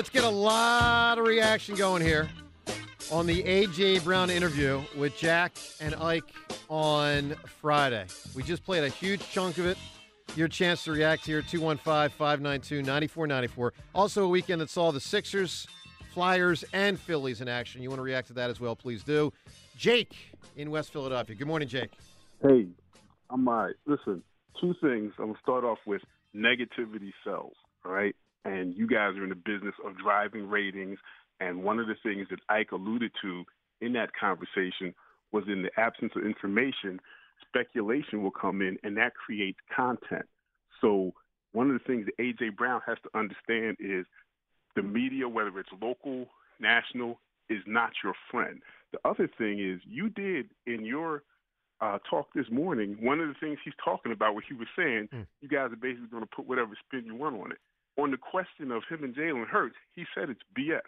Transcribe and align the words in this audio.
Let's 0.00 0.08
get 0.08 0.24
a 0.24 0.30
lot 0.30 1.18
of 1.18 1.26
reaction 1.26 1.74
going 1.74 2.00
here 2.00 2.26
on 3.12 3.26
the 3.26 3.42
AJ 3.42 4.02
Brown 4.02 4.30
interview 4.30 4.80
with 4.96 5.14
Jack 5.18 5.58
and 5.78 5.94
Ike 5.96 6.32
on 6.70 7.34
Friday. 7.60 8.06
We 8.34 8.42
just 8.42 8.64
played 8.64 8.82
a 8.82 8.88
huge 8.88 9.20
chunk 9.30 9.58
of 9.58 9.66
it. 9.66 9.76
Your 10.36 10.48
chance 10.48 10.84
to 10.84 10.92
react 10.92 11.26
here 11.26 11.42
215 11.42 12.16
592 12.16 12.76
9494. 12.76 13.74
Also, 13.94 14.24
a 14.24 14.28
weekend 14.28 14.62
that 14.62 14.70
saw 14.70 14.90
the 14.90 15.00
Sixers, 15.00 15.66
Flyers, 16.14 16.64
and 16.72 16.98
Phillies 16.98 17.42
in 17.42 17.48
action. 17.48 17.82
You 17.82 17.90
want 17.90 17.98
to 17.98 18.04
react 18.04 18.28
to 18.28 18.32
that 18.32 18.48
as 18.48 18.58
well, 18.58 18.74
please 18.74 19.04
do. 19.04 19.34
Jake 19.76 20.16
in 20.56 20.70
West 20.70 20.94
Philadelphia. 20.94 21.36
Good 21.36 21.46
morning, 21.46 21.68
Jake. 21.68 21.90
Hey, 22.40 22.68
I'm 23.28 23.46
all 23.46 23.54
right. 23.54 23.74
Listen, 23.84 24.22
two 24.62 24.74
things. 24.80 25.12
I'm 25.18 25.26
going 25.26 25.34
to 25.34 25.40
start 25.42 25.64
off 25.64 25.80
with 25.86 26.00
negativity 26.34 27.12
sells, 27.22 27.52
all 27.84 27.92
right? 27.92 28.16
And 28.44 28.74
you 28.76 28.86
guys 28.86 29.16
are 29.16 29.22
in 29.22 29.28
the 29.28 29.34
business 29.34 29.74
of 29.84 29.96
driving 29.98 30.48
ratings. 30.48 30.98
And 31.40 31.62
one 31.62 31.78
of 31.78 31.86
the 31.86 31.96
things 32.02 32.26
that 32.30 32.40
Ike 32.48 32.72
alluded 32.72 33.12
to 33.22 33.44
in 33.80 33.92
that 33.94 34.10
conversation 34.18 34.94
was 35.32 35.44
in 35.46 35.62
the 35.62 35.70
absence 35.78 36.12
of 36.16 36.24
information, 36.24 37.00
speculation 37.46 38.22
will 38.22 38.30
come 38.30 38.60
in, 38.62 38.76
and 38.82 38.96
that 38.96 39.14
creates 39.14 39.58
content. 39.74 40.26
So 40.80 41.12
one 41.52 41.70
of 41.70 41.74
the 41.74 41.84
things 41.86 42.06
that 42.06 42.18
AJ 42.18 42.56
Brown 42.56 42.80
has 42.86 42.98
to 43.04 43.18
understand 43.18 43.76
is 43.80 44.06
the 44.76 44.82
media, 44.82 45.28
whether 45.28 45.58
it's 45.58 45.70
local, 45.80 46.26
national, 46.58 47.20
is 47.48 47.62
not 47.66 47.90
your 48.04 48.14
friend. 48.30 48.60
The 48.92 48.98
other 49.04 49.28
thing 49.38 49.58
is 49.60 49.80
you 49.84 50.08
did 50.08 50.50
in 50.66 50.84
your 50.84 51.22
uh, 51.80 51.98
talk 52.08 52.28
this 52.34 52.46
morning. 52.50 52.96
One 53.00 53.20
of 53.20 53.28
the 53.28 53.34
things 53.40 53.58
he's 53.64 53.74
talking 53.82 54.12
about, 54.12 54.34
what 54.34 54.44
he 54.46 54.54
was 54.54 54.68
saying, 54.76 55.08
Hmm. 55.10 55.22
you 55.40 55.48
guys 55.48 55.72
are 55.72 55.76
basically 55.76 56.08
going 56.08 56.22
to 56.22 56.28
put 56.34 56.46
whatever 56.46 56.72
spin 56.86 57.06
you 57.06 57.14
want 57.14 57.40
on 57.40 57.52
it. 57.52 57.58
On 58.00 58.10
the 58.10 58.16
question 58.16 58.70
of 58.70 58.82
him 58.88 59.04
and 59.04 59.14
Jalen 59.14 59.46
Hurts, 59.46 59.76
he 59.94 60.04
said 60.14 60.30
it's 60.30 60.40
BS. 60.58 60.80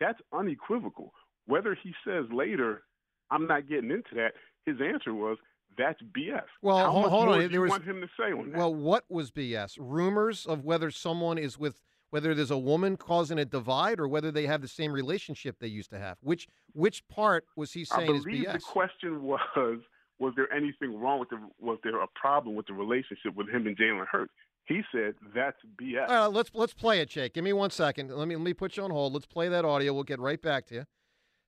That's 0.00 0.18
unequivocal. 0.32 1.12
Whether 1.46 1.76
he 1.80 1.94
says 2.04 2.24
later, 2.32 2.82
I'm 3.30 3.46
not 3.46 3.68
getting 3.68 3.90
into 3.90 4.14
that. 4.14 4.32
His 4.66 4.76
answer 4.80 5.14
was, 5.14 5.38
that's 5.76 6.00
BS. 6.16 6.42
Well, 6.62 6.78
How 6.78 6.90
hold, 6.90 7.10
hold 7.10 7.28
on. 7.28 7.50
There 7.50 7.60
was 7.60 7.70
want 7.70 7.84
him 7.84 8.00
to 8.00 8.08
say 8.18 8.32
on 8.32 8.50
that? 8.50 8.58
Well, 8.58 8.74
what 8.74 9.04
was 9.08 9.30
BS? 9.30 9.76
Rumors 9.78 10.46
of 10.46 10.64
whether 10.64 10.90
someone 10.90 11.38
is 11.38 11.58
with 11.58 11.80
whether 12.10 12.34
there's 12.34 12.50
a 12.50 12.58
woman 12.58 12.96
causing 12.96 13.38
a 13.38 13.44
divide 13.44 14.00
or 14.00 14.08
whether 14.08 14.32
they 14.32 14.46
have 14.46 14.62
the 14.62 14.68
same 14.68 14.92
relationship 14.92 15.56
they 15.60 15.68
used 15.68 15.90
to 15.90 15.98
have. 15.98 16.16
Which 16.22 16.48
which 16.72 17.06
part 17.08 17.44
was 17.54 17.72
he 17.72 17.84
saying 17.84 18.14
is 18.14 18.24
BS? 18.24 18.52
the 18.54 18.58
question 18.60 19.22
was, 19.22 19.78
was 20.18 20.32
there 20.34 20.52
anything 20.52 20.98
wrong 20.98 21.20
with 21.20 21.28
the, 21.28 21.38
was 21.60 21.78
there 21.84 22.00
a 22.02 22.08
problem 22.14 22.56
with 22.56 22.66
the 22.66 22.72
relationship 22.72 23.34
with 23.36 23.48
him 23.48 23.66
and 23.66 23.76
Jalen 23.76 24.06
Hurts? 24.10 24.32
He 24.68 24.82
said 24.92 25.14
that's 25.34 25.56
BS. 25.80 26.08
All 26.08 26.14
right, 26.14 26.26
let's 26.26 26.50
let's 26.52 26.74
play 26.74 27.00
it, 27.00 27.08
Jake. 27.08 27.32
Give 27.32 27.42
me 27.42 27.54
one 27.54 27.70
second. 27.70 28.10
Let 28.10 28.28
me 28.28 28.36
let 28.36 28.44
me 28.44 28.52
put 28.52 28.76
you 28.76 28.84
on 28.84 28.90
hold. 28.90 29.14
Let's 29.14 29.26
play 29.26 29.48
that 29.48 29.64
audio. 29.64 29.94
We'll 29.94 30.04
get 30.04 30.20
right 30.20 30.40
back 30.40 30.66
to 30.66 30.74
you. 30.74 30.84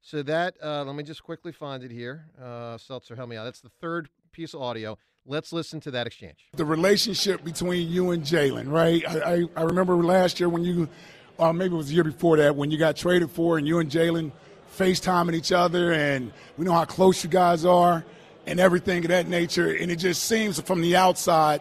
So 0.00 0.22
that 0.22 0.54
uh, 0.62 0.84
let 0.84 0.96
me 0.96 1.02
just 1.02 1.22
quickly 1.22 1.52
find 1.52 1.84
it 1.84 1.90
here. 1.90 2.30
Uh, 2.42 2.78
Seltzer, 2.78 3.14
help 3.16 3.28
me 3.28 3.36
out. 3.36 3.44
That's 3.44 3.60
the 3.60 3.70
third 3.80 4.08
piece 4.32 4.54
of 4.54 4.62
audio. 4.62 4.96
Let's 5.26 5.52
listen 5.52 5.80
to 5.80 5.90
that 5.90 6.06
exchange. 6.06 6.46
the 6.56 6.64
relationship 6.64 7.44
between 7.44 7.90
you 7.90 8.10
and 8.10 8.22
Jalen, 8.22 8.72
right? 8.72 9.06
I, 9.06 9.34
I, 9.34 9.44
I 9.54 9.62
remember 9.64 9.94
last 9.96 10.40
year 10.40 10.48
when 10.48 10.64
you, 10.64 10.88
or 11.36 11.52
maybe 11.52 11.74
it 11.74 11.76
was 11.76 11.88
the 11.88 11.94
year 11.94 12.04
before 12.04 12.38
that, 12.38 12.56
when 12.56 12.70
you 12.70 12.78
got 12.78 12.96
traded 12.96 13.30
for 13.30 13.58
and 13.58 13.68
you 13.68 13.80
and 13.80 13.90
Jalen 13.90 14.32
FaceTiming 14.78 15.34
each 15.34 15.52
other, 15.52 15.92
and 15.92 16.32
we 16.56 16.64
know 16.64 16.72
how 16.72 16.86
close 16.86 17.22
you 17.22 17.28
guys 17.28 17.66
are 17.66 18.02
and 18.46 18.58
everything 18.58 19.04
of 19.04 19.10
that 19.10 19.28
nature. 19.28 19.70
And 19.70 19.90
it 19.90 19.96
just 19.96 20.24
seems 20.24 20.58
from 20.58 20.80
the 20.80 20.96
outside 20.96 21.60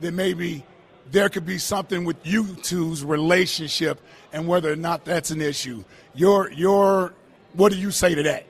that 0.00 0.12
maybe 0.12 0.64
there 1.10 1.28
could 1.28 1.46
be 1.46 1.58
something 1.58 2.04
with 2.04 2.16
you 2.26 2.54
two's 2.56 3.04
relationship 3.04 4.00
and 4.32 4.46
whether 4.46 4.72
or 4.72 4.76
not 4.76 5.04
that's 5.04 5.30
an 5.30 5.40
issue. 5.40 5.84
Your, 6.14 6.50
your, 6.52 7.14
what 7.54 7.72
do 7.72 7.78
you 7.78 7.90
say 7.90 8.14
to 8.14 8.22
that? 8.24 8.44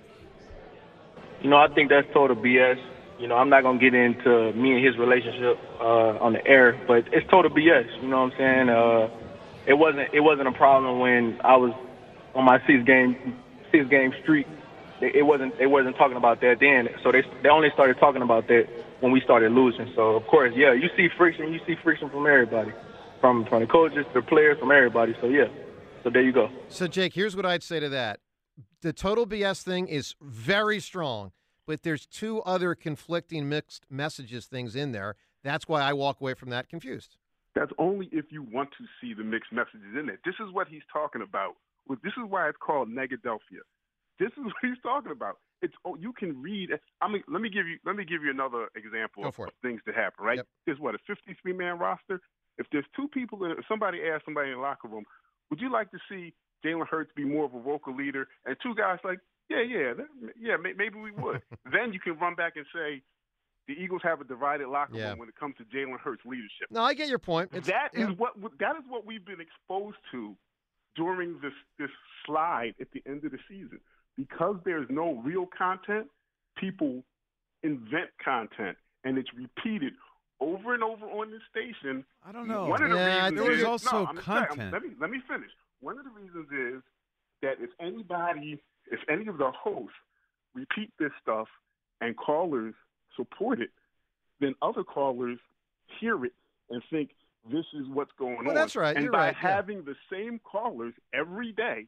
You 1.42 1.50
know, 1.50 1.56
I 1.56 1.68
think 1.68 1.90
that's 1.90 2.06
total 2.12 2.36
BS. 2.36 2.82
You 3.18 3.26
know, 3.26 3.36
I'm 3.36 3.48
not 3.48 3.62
gonna 3.62 3.78
get 3.78 3.94
into 3.94 4.52
me 4.52 4.74
and 4.74 4.84
his 4.84 4.96
relationship 4.96 5.58
uh, 5.80 6.18
on 6.18 6.32
the 6.34 6.46
air, 6.46 6.80
but 6.86 7.12
it's 7.12 7.28
total 7.30 7.50
BS. 7.50 8.02
You 8.02 8.08
know 8.08 8.22
what 8.22 8.32
I'm 8.32 8.38
saying? 8.38 8.68
Uh, 8.68 9.08
it 9.66 9.74
wasn't 9.74 10.08
it 10.14 10.20
wasn't 10.20 10.48
a 10.48 10.52
problem 10.52 11.00
when 11.00 11.40
I 11.42 11.56
was 11.56 11.72
on 12.34 12.44
my 12.44 12.58
six 12.66 12.84
game 12.84 13.36
six 13.72 13.88
game 13.88 14.14
streak. 14.22 14.46
It 15.00 15.16
it 15.16 15.22
wasn't 15.22 15.58
they 15.58 15.66
wasn't 15.66 15.96
talking 15.96 16.16
about 16.16 16.40
that 16.42 16.58
then. 16.60 16.88
So 17.02 17.10
they 17.10 17.22
they 17.42 17.48
only 17.48 17.70
started 17.74 17.98
talking 17.98 18.22
about 18.22 18.46
that 18.48 18.68
when 19.00 19.12
we 19.12 19.20
started 19.20 19.52
losing. 19.52 19.92
So 19.94 20.16
of 20.16 20.26
course, 20.26 20.52
yeah, 20.56 20.72
you 20.72 20.88
see 20.96 21.08
friction. 21.16 21.52
You 21.52 21.60
see 21.66 21.74
friction 21.82 22.10
from 22.10 22.26
everybody, 22.26 22.72
from 23.20 23.46
from 23.46 23.60
the 23.60 23.66
coaches, 23.66 24.04
the 24.14 24.22
players, 24.22 24.58
from 24.58 24.70
everybody. 24.70 25.14
So 25.20 25.28
yeah. 25.28 25.46
So 26.04 26.10
there 26.10 26.22
you 26.22 26.32
go. 26.32 26.48
So 26.68 26.86
Jake, 26.86 27.14
here's 27.14 27.34
what 27.34 27.46
I'd 27.46 27.62
say 27.62 27.80
to 27.80 27.88
that. 27.88 28.20
The 28.82 28.92
total 28.92 29.26
BS 29.26 29.62
thing 29.62 29.88
is 29.88 30.14
very 30.20 30.80
strong, 30.80 31.32
but 31.66 31.82
there's 31.82 32.06
two 32.06 32.40
other 32.42 32.74
conflicting 32.74 33.48
mixed 33.48 33.84
messages 33.90 34.46
things 34.46 34.76
in 34.76 34.92
there. 34.92 35.16
That's 35.42 35.68
why 35.68 35.82
I 35.82 35.92
walk 35.92 36.20
away 36.20 36.34
from 36.34 36.50
that 36.50 36.68
confused. 36.68 37.16
That's 37.54 37.72
only 37.78 38.08
if 38.12 38.26
you 38.30 38.42
want 38.42 38.70
to 38.78 38.84
see 39.00 39.14
the 39.14 39.24
mixed 39.24 39.52
messages 39.52 39.96
in 39.98 40.08
it. 40.08 40.20
This 40.24 40.34
is 40.40 40.52
what 40.52 40.68
he's 40.68 40.82
talking 40.92 41.22
about. 41.22 41.56
This 41.88 42.12
is 42.16 42.24
why 42.28 42.48
it's 42.48 42.58
called 42.60 42.88
Negadelphia. 42.88 43.64
This 44.20 44.30
is 44.36 44.38
what 44.44 44.54
he's 44.62 44.80
talking 44.82 45.12
about. 45.12 45.38
It's 45.62 45.74
oh, 45.84 45.96
you 45.96 46.12
can 46.12 46.40
read. 46.40 46.70
I 47.00 47.08
mean, 47.08 47.22
let 47.28 47.42
me 47.42 47.48
give 47.48 47.66
you 47.66 47.78
let 47.84 47.96
me 47.96 48.04
give 48.04 48.22
you 48.22 48.30
another 48.30 48.68
example 48.76 49.26
of, 49.26 49.34
it. 49.38 49.52
things 49.62 49.80
that 49.86 49.94
happen. 49.94 50.24
Right? 50.24 50.36
Yep. 50.36 50.46
There's 50.66 50.78
what 50.78 50.94
a 50.94 50.98
53 51.06 51.52
man 51.52 51.78
roster. 51.78 52.20
If 52.58 52.66
there's 52.72 52.84
two 52.96 53.08
people, 53.08 53.44
if 53.44 53.64
somebody 53.68 53.98
asks 54.02 54.24
somebody 54.24 54.50
in 54.50 54.56
the 54.56 54.60
locker 54.60 54.88
room, 54.88 55.04
would 55.50 55.60
you 55.60 55.70
like 55.72 55.90
to 55.92 55.98
see 56.08 56.34
Jalen 56.64 56.86
Hurts 56.88 57.10
be 57.14 57.24
more 57.24 57.44
of 57.44 57.54
a 57.54 57.60
vocal 57.60 57.94
leader? 57.94 58.26
And 58.46 58.56
two 58.62 58.74
guys 58.74 58.98
like, 59.04 59.18
yeah, 59.48 59.62
yeah, 59.62 59.94
that, 59.94 60.06
yeah, 60.40 60.56
may, 60.56 60.72
maybe 60.72 60.98
we 60.98 61.10
would. 61.12 61.40
then 61.72 61.92
you 61.92 62.00
can 62.00 62.18
run 62.18 62.34
back 62.34 62.54
and 62.56 62.66
say. 62.74 63.02
The 63.66 63.74
Eagles 63.74 64.00
have 64.02 64.22
a 64.22 64.24
divided 64.24 64.66
locker 64.68 64.96
Yeah. 64.96 65.10
room 65.10 65.18
when 65.18 65.28
it 65.28 65.36
comes 65.36 65.54
to 65.58 65.64
Jalen 65.64 66.00
Hurts' 66.00 66.22
leadership. 66.24 66.68
No, 66.70 66.82
I 66.82 66.94
get 66.94 67.10
your 67.10 67.18
point. 67.18 67.50
It's, 67.52 67.66
That 67.66 67.90
is 67.92 68.08
yeah. 68.08 68.14
what 68.16 68.32
that 68.60 68.76
is 68.76 68.82
what 68.88 69.04
we've 69.04 69.26
been 69.26 69.42
exposed 69.42 69.98
to 70.12 70.34
during 70.96 71.38
this 71.42 71.52
this 71.78 71.90
slide 72.24 72.74
at 72.80 72.88
the 72.92 73.02
end 73.06 73.24
of 73.26 73.32
the 73.32 73.38
season. 73.46 73.78
Because 74.18 74.56
there's 74.64 74.86
no 74.90 75.14
real 75.24 75.46
content, 75.56 76.08
people 76.58 77.02
invent 77.62 78.10
content 78.22 78.76
and 79.04 79.16
it's 79.16 79.30
repeated 79.34 79.92
over 80.40 80.74
and 80.74 80.82
over 80.82 81.06
on 81.06 81.30
this 81.30 81.40
station. 81.50 82.04
I 82.26 82.32
don't 82.32 82.46
know. 82.48 82.66
One 82.66 82.82
of 82.82 82.90
the 82.90 82.96
Yeah, 82.96 83.04
I 83.26 83.28
reasons 83.28 83.28
think 83.28 83.36
There 83.46 83.50
was 83.50 83.64
also 83.64 84.02
no, 84.02 84.06
I'm 84.08 84.14
saying, 84.16 84.24
content. 84.48 84.72
let 84.72 84.82
me 84.82 84.90
let 85.00 85.10
me 85.10 85.20
finish. 85.28 85.50
One 85.80 85.98
of 85.98 86.04
the 86.04 86.10
reasons 86.10 86.46
is 86.50 86.82
that 87.42 87.54
if 87.60 87.70
anybody, 87.80 88.60
if 88.90 88.98
any 89.08 89.28
of 89.28 89.38
the 89.38 89.50
hosts 89.52 89.94
repeat 90.54 90.90
this 90.98 91.12
stuff 91.22 91.46
and 92.00 92.16
callers 92.16 92.74
support 93.16 93.60
it, 93.60 93.70
then 94.40 94.54
other 94.62 94.82
callers 94.84 95.38
hear 96.00 96.24
it 96.24 96.32
and 96.70 96.82
think 96.90 97.10
this 97.50 97.64
is 97.74 97.86
what's 97.92 98.10
going 98.18 98.38
Well, 98.38 98.48
on. 98.50 98.54
that's 98.54 98.74
right. 98.76 98.94
And 98.96 99.04
You're 99.04 99.12
by 99.12 99.26
right, 99.28 99.36
yeah. 99.42 99.48
having 99.54 99.84
the 99.84 99.94
same 100.12 100.40
callers 100.40 100.94
every 101.14 101.52
day 101.52 101.86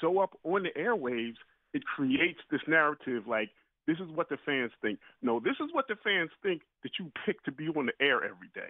show 0.00 0.20
up 0.20 0.38
on 0.44 0.64
the 0.64 0.70
airwaves, 0.80 1.36
it 1.74 1.84
creates 1.84 2.40
this 2.50 2.60
narrative 2.66 3.24
like 3.26 3.50
this 3.86 3.96
is 3.98 4.10
what 4.14 4.28
the 4.28 4.36
fans 4.44 4.70
think. 4.82 4.98
No, 5.22 5.40
this 5.40 5.54
is 5.60 5.68
what 5.72 5.86
the 5.88 5.96
fans 6.04 6.30
think 6.42 6.62
that 6.82 6.92
you 6.98 7.10
pick 7.24 7.42
to 7.44 7.52
be 7.52 7.68
on 7.68 7.86
the 7.86 8.04
air 8.04 8.16
every 8.24 8.50
day. 8.54 8.68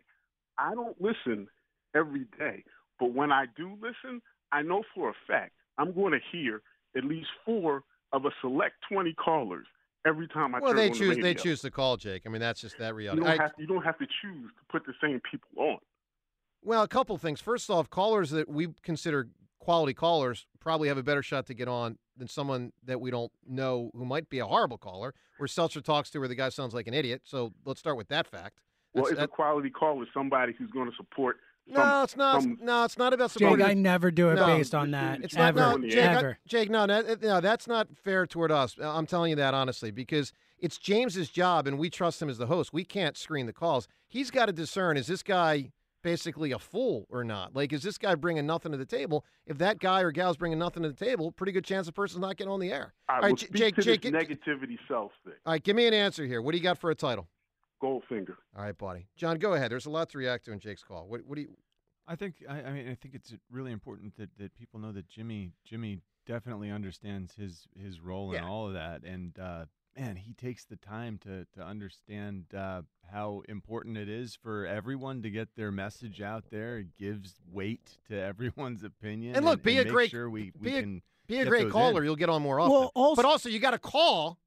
I 0.59 0.75
don't 0.75 1.01
listen 1.01 1.49
every 1.95 2.27
day, 2.39 2.65
but 2.99 3.13
when 3.13 3.33
I 3.33 3.47
do 3.57 3.77
listen, 3.81 4.21
I 4.53 4.63
know 4.63 4.83
for 4.95 5.11
a 5.11 5.15
fact 5.27 5.53
I'm 5.79 5.93
going 5.93 6.13
to 6.13 6.21
hear 6.33 6.63
at 6.97 7.05
least 7.05 7.29
four 7.45 7.83
of 8.13 8.25
a 8.25 8.31
select 8.41 8.77
20 8.91 9.13
callers 9.15 9.67
every 10.07 10.27
time 10.29 10.55
I 10.55 10.61
well, 10.61 10.71
turn 10.71 10.77
they 10.79 10.91
on 10.91 10.95
choose. 10.95 11.17
the 11.17 11.23
they 11.23 11.35
choose 11.35 11.61
to 11.63 11.71
call 11.71 11.97
Jake. 11.97 12.23
I 12.27 12.31
mean, 12.31 12.41
that's 12.41 12.61
just 12.61 12.79
that 12.79 12.89
You 12.91 12.95
reality. 12.95 13.23
don't, 13.23 13.41
I- 13.41 13.43
have, 13.43 13.53
you 13.59 13.67
don't 13.67 13.85
have 13.85 13.99
to 13.99 14.07
choose 14.23 14.51
to 14.59 14.65
put 14.73 14.87
the 14.87 14.95
same 15.03 15.21
people 15.31 15.49
on. 15.63 15.79
Well, 16.65 16.83
a 16.83 16.89
couple 16.89 17.17
things. 17.19 17.41
First 17.41 17.71
off, 17.71 17.89
callers 17.91 18.31
that 18.31 18.49
we 18.49 18.69
consider 18.83 19.29
quality 19.69 19.93
callers 19.93 20.47
probably 20.61 20.89
have 20.89 20.97
a 20.97 21.03
better 21.03 21.23
shot 21.23 21.45
to 21.45 21.53
get 21.53 21.69
on 21.69 21.99
than 22.17 22.27
someone 22.27 22.73
that 22.87 23.03
we 23.03 23.11
don't 23.11 23.31
know 23.47 23.91
who 23.95 24.03
might 24.07 24.31
be 24.31 24.39
a 24.39 24.47
horrible 24.47 24.79
caller. 24.79 25.13
Where 25.37 25.47
Seltzer 25.47 25.83
talks 25.83 26.09
to 26.11 26.19
where 26.21 26.27
the 26.27 26.35
guy 26.35 26.49
sounds 26.49 26.73
like 26.73 26.87
an 26.87 26.95
idiot. 26.95 27.21
So 27.25 27.53
let's 27.67 27.79
start 27.79 27.99
with 27.99 28.09
that 28.09 28.27
fact. 28.27 28.61
Well, 28.95 29.05
That's- 29.05 29.19
it's 29.19 29.25
a 29.25 29.29
quality 29.29 29.69
caller, 29.69 30.05
is 30.05 30.09
somebody 30.15 30.55
who's 30.55 30.71
going 30.71 30.91
to 30.91 30.97
support. 30.97 31.37
no, 31.67 31.75
some- 31.83 32.05
it's 32.05 32.17
not. 32.17 32.43
some- 32.43 32.59
no, 32.63 32.85
it's 32.85 32.97
not 32.97 33.13
about 33.13 33.29
Jake, 33.31 33.41
supporting. 33.41 33.67
I 33.67 33.75
never 33.75 34.11
do 34.11 34.31
it 34.31 34.37
No. 34.37 34.47
based 34.47 34.75
on 34.75 34.91
that. 34.93 35.21
It's 35.23 35.37
ever, 35.37 35.61
not, 35.61 35.81
no, 35.83 35.89
Jake, 35.89 36.09
I- 36.09 36.37
Jake, 36.47 36.71
no, 36.71 36.87
no, 36.87 37.03
no, 37.21 37.41
that's 37.43 37.67
not 37.69 37.89
fair 37.95 38.27
toward 38.27 38.51
us. 38.51 38.75
Uh, 38.81 38.91
I'm 38.91 39.05
telling 39.05 39.29
you 39.29 39.37
that 39.37 39.53
honestly 39.53 39.91
because 39.91 40.33
it's 40.59 40.79
James's 40.79 41.29
job, 41.29 41.67
and 41.67 41.79
we 41.79 41.91
trust 41.91 42.23
him 42.23 42.31
as 42.31 42.39
the 42.39 42.47
host. 42.47 42.73
We 42.73 42.85
can't 42.85 43.19
screen 43.19 43.45
the 43.45 43.53
calls. 43.53 43.87
He's 44.09 44.31
got 44.31 44.47
to 44.47 44.53
discern: 44.53 44.97
is 44.97 45.09
this 45.09 45.23
guy 45.23 45.73
basically 46.09 46.53
a 46.53 46.59
fool 46.59 47.07
or 47.11 47.23
not? 47.25 47.55
Like, 47.55 47.73
is 47.73 47.83
this 47.83 47.99
guy 47.99 48.15
bringing 48.15 48.47
nothing 48.47 48.73
to 48.73 48.79
the 48.79 48.87
table? 48.87 49.25
If 49.47 49.59
that 49.59 49.79
guy 49.79 50.01
or 50.01 50.11
gal's 50.11 50.37
bringing 50.37 50.59
nothing 50.59 50.83
to 50.83 50.89
the 50.89 51.05
table, 51.05 51.31
pretty 51.33 51.53
good 51.53 51.65
chance 51.65 51.87
the 51.87 51.93
person's 51.93 52.21
not 52.21 52.37
getting 52.37 52.53
on 52.53 52.61
the 52.61 52.73
air. 52.73 52.95
All 53.09 53.17
All 53.17 53.21
right, 53.21 53.23
right, 53.25 53.29
well, 53.31 53.37
J- 53.37 53.47
speak 53.47 53.61
Jake, 53.61 53.75
to 53.77 53.83
Jake, 53.83 54.03
this 54.03 54.13
negativity 54.13 54.79
self 54.89 55.13
thing. 55.25 55.35
all 55.45 55.53
right, 55.53 55.63
give 55.63 55.77
me 55.77 55.87
an 55.87 55.95
answer 55.95 56.25
here. 56.25 56.41
What 56.41 56.53
do 56.53 56.59
you 56.59 56.63
got 56.65 56.79
for 56.79 56.91
a 56.91 56.95
title? 56.95 57.29
Goldfinger. 57.83 58.37
All 58.57 58.65
right, 58.65 58.77
buddy. 58.77 59.07
John, 59.17 59.39
go 59.39 59.55
ahead. 59.55 59.71
There's 59.71 59.87
a 59.87 59.91
lot 59.91 60.09
to 60.11 60.19
react 60.19 60.47
to 60.47 60.53
in 60.53 60.59
Jake's 60.59 60.83
call. 60.83 61.07
What, 61.07 61.21
what 61.27 61.37
do 61.37 61.43
you? 61.43 61.57
I 62.07 62.17
think 62.17 62.37
I, 62.49 62.63
I 62.63 62.73
mean 62.73 62.89
I 62.89 62.95
think 62.95 63.15
it's 63.15 63.35
really 63.51 63.71
important 63.71 64.17
that, 64.17 64.31
that 64.39 64.55
people 64.55 64.81
know 64.81 64.93
that 64.93 65.09
Jimmy 65.09 65.53
Jimmy 65.65 65.99
definitely 66.27 66.71
understands 66.71 67.35
his 67.35 67.69
his 67.77 68.01
role 68.01 68.33
in 68.33 68.43
all 68.43 68.67
of 68.67 68.73
that, 68.73 69.03
and 69.05 69.39
uh, 69.39 69.67
man, 69.99 70.17
he 70.17 70.33
takes 70.33 70.65
the 70.65 70.77
time 70.77 71.19
to 71.25 71.47
to 71.55 71.63
understand 71.63 72.47
uh, 72.57 72.83
how 73.13 73.43
important 73.49 73.97
it 73.97 74.09
is 74.09 74.37
for 74.41 74.67
everyone 74.67 75.23
to 75.23 75.31
get 75.31 75.49
their 75.57 75.71
message 75.73 76.21
out 76.21 76.45
there. 76.51 76.79
It 76.79 76.97
gives 76.99 77.35
weight 77.51 77.99
to 78.09 78.19
everyone's 78.21 78.85
opinion, 78.85 79.35
And 79.37 79.45
look, 79.45 79.63
be 79.63 79.79
a 79.79 79.85
great- 79.85 80.11
sure 80.11 80.29
we, 80.31 80.53
we 80.59 80.71
be 80.71 80.77
a- 80.77 80.81
can 80.83 81.03
Be 81.27 81.39
a 81.39 81.47
great 81.47 81.71
caller. 81.71 82.01
in. 82.01 82.05
You'll 82.05 82.17
get 82.17 82.29
on 82.29 82.43
more 82.43 82.61
often. 82.61 82.73
Well, 82.73 82.93
also- 82.95 83.17
but 83.23 83.29
also, 83.29 83.49
you 83.49 83.59
got 83.59 83.73
to 83.73 83.79
call 83.79 84.39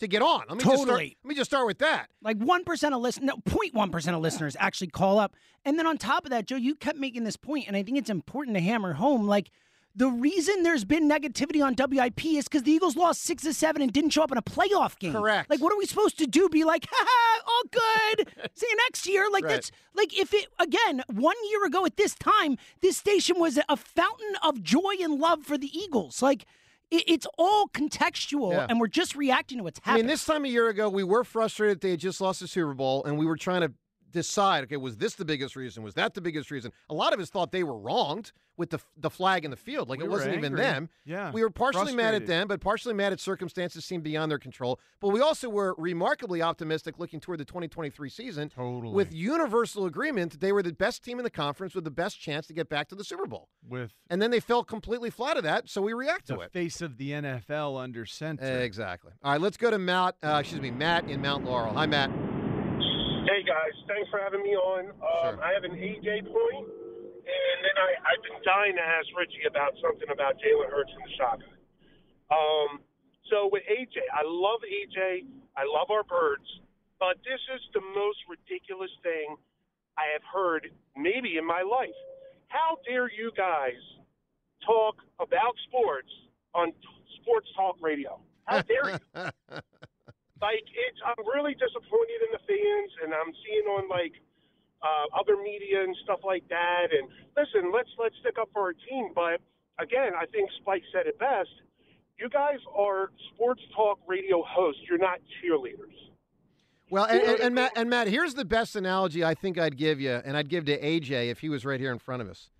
to 0.00 0.06
get 0.06 0.22
on. 0.22 0.44
Let 0.48 0.58
me 0.58 0.64
just 0.64 0.82
start. 0.82 1.00
Let 1.00 1.24
me 1.24 1.34
just 1.34 1.50
start 1.50 1.66
with 1.66 1.78
that. 1.78 2.08
Like 2.22 2.38
one 2.38 2.64
percent 2.64 2.94
of 2.94 3.00
listen, 3.00 3.26
no, 3.26 3.36
0.1 3.48 3.90
percent 3.92 4.14
of 4.16 4.22
listeners 4.22 4.56
actually 4.58 4.88
call 4.88 5.18
up. 5.18 5.34
And 5.64 5.78
then 5.78 5.86
on 5.86 5.98
top 5.98 6.24
of 6.24 6.30
that, 6.30 6.46
Joe, 6.46 6.56
you 6.56 6.74
kept 6.76 6.98
making 6.98 7.24
this 7.24 7.36
point, 7.36 7.66
and 7.66 7.76
I 7.76 7.82
think 7.82 7.98
it's 7.98 8.10
important 8.10 8.56
to 8.56 8.60
hammer 8.62 8.92
home. 8.94 9.26
Like 9.26 9.50
the 9.98 10.08
reason 10.08 10.62
there's 10.62 10.84
been 10.84 11.08
negativity 11.10 11.62
on 11.62 11.74
WIP 11.76 12.24
is 12.24 12.44
because 12.44 12.62
the 12.62 12.70
Eagles 12.70 12.96
lost 12.96 13.22
six 13.22 13.42
to 13.42 13.52
seven 13.52 13.82
and 13.82 13.92
didn't 13.92 14.10
show 14.10 14.22
up 14.22 14.30
in 14.30 14.38
a 14.38 14.42
playoff 14.42 14.96
game. 14.98 15.12
Correct. 15.12 15.50
Like, 15.50 15.60
what 15.60 15.72
are 15.72 15.76
we 15.76 15.86
supposed 15.86 16.18
to 16.18 16.26
do? 16.26 16.48
Be 16.48 16.62
like, 16.64 16.86
ha 16.90 17.40
all 17.46 17.62
good. 17.70 18.28
See 18.54 18.66
you 18.70 18.76
next 18.76 19.06
year. 19.08 19.28
Like 19.30 19.44
Right. 19.44 19.54
that's 19.54 19.70
like 19.94 20.16
if 20.16 20.32
it 20.32 20.46
again 20.60 21.02
one 21.12 21.34
year 21.50 21.64
ago 21.66 21.84
at 21.84 21.96
this 21.96 22.14
time, 22.14 22.56
this 22.80 22.96
station 22.96 23.38
was 23.40 23.58
a 23.68 23.76
fountain 23.76 24.34
of 24.42 24.62
joy 24.62 24.94
and 25.02 25.18
love 25.18 25.42
for 25.42 25.58
the 25.58 25.76
Eagles. 25.78 26.22
Like. 26.22 26.46
It's 26.90 27.26
all 27.36 27.66
contextual, 27.68 28.52
Yeah. 28.52 28.66
and 28.66 28.80
we're 28.80 28.86
just 28.86 29.14
reacting 29.14 29.58
to 29.58 29.64
what's 29.64 29.78
I 29.84 29.90
happening. 29.90 30.06
mean, 30.06 30.10
this 30.10 30.24
time 30.24 30.46
a 30.46 30.48
year 30.48 30.70
ago, 30.70 30.88
we 30.88 31.04
were 31.04 31.22
frustrated 31.22 31.76
that 31.76 31.80
they 31.82 31.90
had 31.90 32.00
just 32.00 32.18
lost 32.18 32.40
the 32.40 32.48
Super 32.48 32.72
Bowl, 32.72 33.04
and 33.04 33.18
we 33.18 33.26
were 33.26 33.36
trying 33.36 33.60
to 33.60 33.74
decide, 34.10 34.64
okay, 34.64 34.78
was 34.78 34.96
this 34.96 35.14
the 35.14 35.26
biggest 35.26 35.54
reason? 35.54 35.82
Was 35.82 35.92
that 35.96 36.14
the 36.14 36.22
biggest 36.22 36.50
reason? 36.50 36.72
A 36.88 36.94
lot 36.94 37.12
of 37.12 37.20
us 37.20 37.28
thought 37.28 37.52
they 37.52 37.62
were 37.62 37.76
wronged 37.76 38.32
with 38.58 38.70
the 38.70 38.78
the 38.96 39.08
flag 39.08 39.44
in 39.46 39.50
the 39.50 39.56
field, 39.56 39.88
like 39.88 40.00
We 40.00 40.04
it 40.04 40.10
wasn't 40.10 40.34
even 40.36 40.54
them. 40.54 40.90
Yeah, 41.06 41.30
we 41.32 41.42
were 41.42 41.48
partially 41.50 41.94
mad 41.94 42.14
at 42.14 42.26
them, 42.26 42.48
but 42.48 42.60
partially 42.60 42.92
mad 42.92 43.12
at 43.14 43.20
circumstances 43.20 43.84
seemed 43.86 44.02
beyond 44.02 44.30
their 44.30 44.38
control. 44.38 44.78
But 45.00 45.08
we 45.10 45.20
also 45.22 45.48
were 45.48 45.74
remarkably 45.78 46.42
optimistic 46.42 46.98
looking 46.98 47.20
toward 47.20 47.38
the 47.40 47.44
2023 47.46 48.10
season. 48.10 48.48
Totally. 48.50 48.92
with 48.94 49.14
universal 49.14 49.86
agreement 49.86 50.32
that 50.32 50.40
they 50.40 50.52
were 50.52 50.62
the 50.62 50.72
best 50.72 51.02
team 51.04 51.18
in 51.18 51.22
the 51.24 51.30
conference 51.30 51.74
with 51.74 51.84
the 51.84 51.90
best 51.90 52.20
chance 52.20 52.46
to 52.48 52.52
get 52.52 52.68
back 52.68 52.88
to 52.88 52.94
the 52.94 53.04
Super 53.04 53.26
Bowl. 53.26 53.48
with 53.66 53.92
And 54.10 54.20
then 54.20 54.30
they 54.32 54.40
fell 54.40 54.64
completely 54.64 55.08
flat 55.10 55.36
of 55.36 55.44
that, 55.44 55.68
so 55.70 55.80
we 55.80 55.92
react 55.92 56.26
to 56.26 56.34
the 56.34 56.40
it. 56.40 56.52
face 56.52 56.82
of 56.82 56.98
the 56.98 57.12
NFL 57.12 57.80
under 57.80 58.04
center. 58.04 58.60
Exactly. 58.62 59.12
All 59.22 59.32
right, 59.32 59.40
let's 59.40 59.56
go 59.56 59.70
to 59.70 59.78
Matt. 59.78 60.16
Uh, 60.22 60.38
excuse 60.40 60.60
me, 60.60 60.70
Matt 60.72 61.04
in 61.08 61.22
Mount 61.22 61.44
Laurel. 61.44 61.72
Hi, 61.74 61.86
Matt. 61.86 62.10
Hey 62.10 63.42
guys, 63.44 63.72
thanks 63.86 64.08
for 64.10 64.18
having 64.22 64.42
me 64.42 64.50
on. 64.56 64.86
Um, 64.88 64.94
Sure. 65.22 65.44
I 65.44 65.52
have 65.52 65.64
an 65.64 65.72
AJ 65.72 66.24
point, 66.26 66.66
and 67.28 67.60
then 67.64 67.76
I, 67.76 67.90
I've 68.02 68.22
been 68.24 68.40
dying 68.44 68.74
to 68.76 68.84
ask 68.84 69.06
Richie 69.12 69.44
about 69.44 69.76
something 69.84 70.08
about 70.08 70.40
Jalen 70.40 70.70
Hurts 70.72 70.92
and 70.96 71.04
the 71.04 71.14
shotgun. 71.16 71.58
Um, 72.32 72.70
so 73.28 73.48
with 73.52 73.64
AJ, 73.68 74.00
I 74.12 74.24
love 74.24 74.64
AJ. 74.64 75.28
I 75.56 75.64
love 75.68 75.92
our 75.92 76.04
birds, 76.04 76.48
but 77.00 77.20
this 77.24 77.40
is 77.52 77.62
the 77.76 77.84
most 77.94 78.18
ridiculous 78.28 78.92
thing 79.02 79.36
I 79.96 80.08
have 80.12 80.24
heard 80.24 80.70
maybe 80.96 81.36
in 81.36 81.44
my 81.44 81.60
life. 81.60 81.96
How 82.48 82.78
dare 82.86 83.10
you 83.10 83.32
guys 83.36 83.80
talk 84.64 84.96
about 85.20 85.52
sports 85.68 86.08
on 86.54 86.72
t- 86.72 86.98
sports 87.20 87.48
talk 87.54 87.76
radio? 87.80 88.20
How 88.46 88.62
dare 88.62 88.96
you? 88.96 88.98
like 90.40 90.64
it's 90.64 91.00
I'm 91.04 91.20
really 91.26 91.52
disappointed 91.58 92.20
in 92.24 92.30
the 92.32 92.42
fans 92.46 92.90
and 93.04 93.10
I'm 93.12 93.34
seeing 93.44 93.66
on 93.68 93.88
like 93.90 94.14
uh, 94.82 95.18
other 95.18 95.36
media 95.36 95.82
and 95.82 95.96
stuff 96.04 96.20
like 96.24 96.46
that. 96.48 96.88
And 96.92 97.08
listen 97.36 97.72
let's 97.72 97.90
let's 97.98 98.14
stick 98.20 98.36
up 98.40 98.48
for 98.52 98.62
our 98.62 98.74
team. 98.88 99.12
But 99.14 99.40
again 99.78 100.12
I 100.18 100.26
think 100.26 100.50
Spike 100.60 100.82
said 100.92 101.06
it 101.06 101.18
best. 101.18 101.50
You 102.18 102.28
guys 102.28 102.58
are 102.76 103.10
sports 103.34 103.62
talk 103.74 103.98
radio 104.06 104.42
hosts. 104.42 104.82
You're 104.88 104.98
not 104.98 105.20
cheerleaders. 105.38 105.94
Well, 106.90 107.04
and, 107.04 107.22
and, 107.22 107.40
and 107.40 107.54
Matt, 107.54 107.72
and 107.76 107.90
Matt, 107.90 108.08
here's 108.08 108.34
the 108.34 108.44
best 108.44 108.74
analogy 108.76 109.24
I 109.24 109.34
think 109.34 109.58
I'd 109.58 109.76
give 109.76 110.00
you, 110.00 110.20
and 110.24 110.36
I'd 110.36 110.48
give 110.48 110.64
to 110.66 110.80
AJ 110.80 111.30
if 111.30 111.40
he 111.40 111.48
was 111.48 111.64
right 111.64 111.78
here 111.78 111.92
in 111.92 111.98
front 111.98 112.22
of 112.22 112.28
us. 112.28 112.50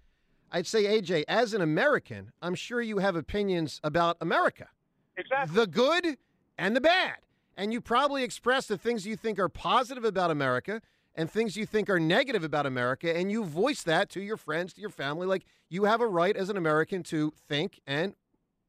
I'd 0.51 0.67
say, 0.67 0.85
AJ, 0.85 1.25
as 1.29 1.55
an 1.55 1.61
American, 1.61 2.33
I'm 2.41 2.55
sure 2.55 2.81
you 2.81 2.99
have 2.99 3.17
opinions 3.17 3.81
about 3.85 4.17
America, 4.21 4.69
exactly. 5.17 5.55
The 5.55 5.67
good 5.67 6.19
and 6.57 6.75
the 6.75 6.81
bad, 6.81 7.17
and 7.57 7.73
you 7.73 7.81
probably 7.81 8.23
express 8.23 8.67
the 8.67 8.79
things 8.79 9.07
you 9.07 9.17
think 9.17 9.39
are 9.39 9.49
positive 9.49 10.05
about 10.05 10.31
America 10.31 10.81
and 11.15 11.31
things 11.31 11.57
you 11.57 11.67
think 11.67 11.91
are 11.91 11.99
negative 11.99 12.45
about 12.45 12.67
America, 12.67 13.17
and 13.17 13.31
you 13.31 13.45
voice 13.45 13.83
that 13.83 14.09
to 14.11 14.21
your 14.21 14.37
friends, 14.37 14.73
to 14.75 14.81
your 14.81 14.91
family. 14.91 15.27
Like 15.27 15.45
you 15.69 15.85
have 15.85 16.01
a 16.01 16.07
right 16.07 16.37
as 16.37 16.49
an 16.49 16.57
American 16.57 17.03
to 17.05 17.33
think 17.49 17.81
and 17.87 18.15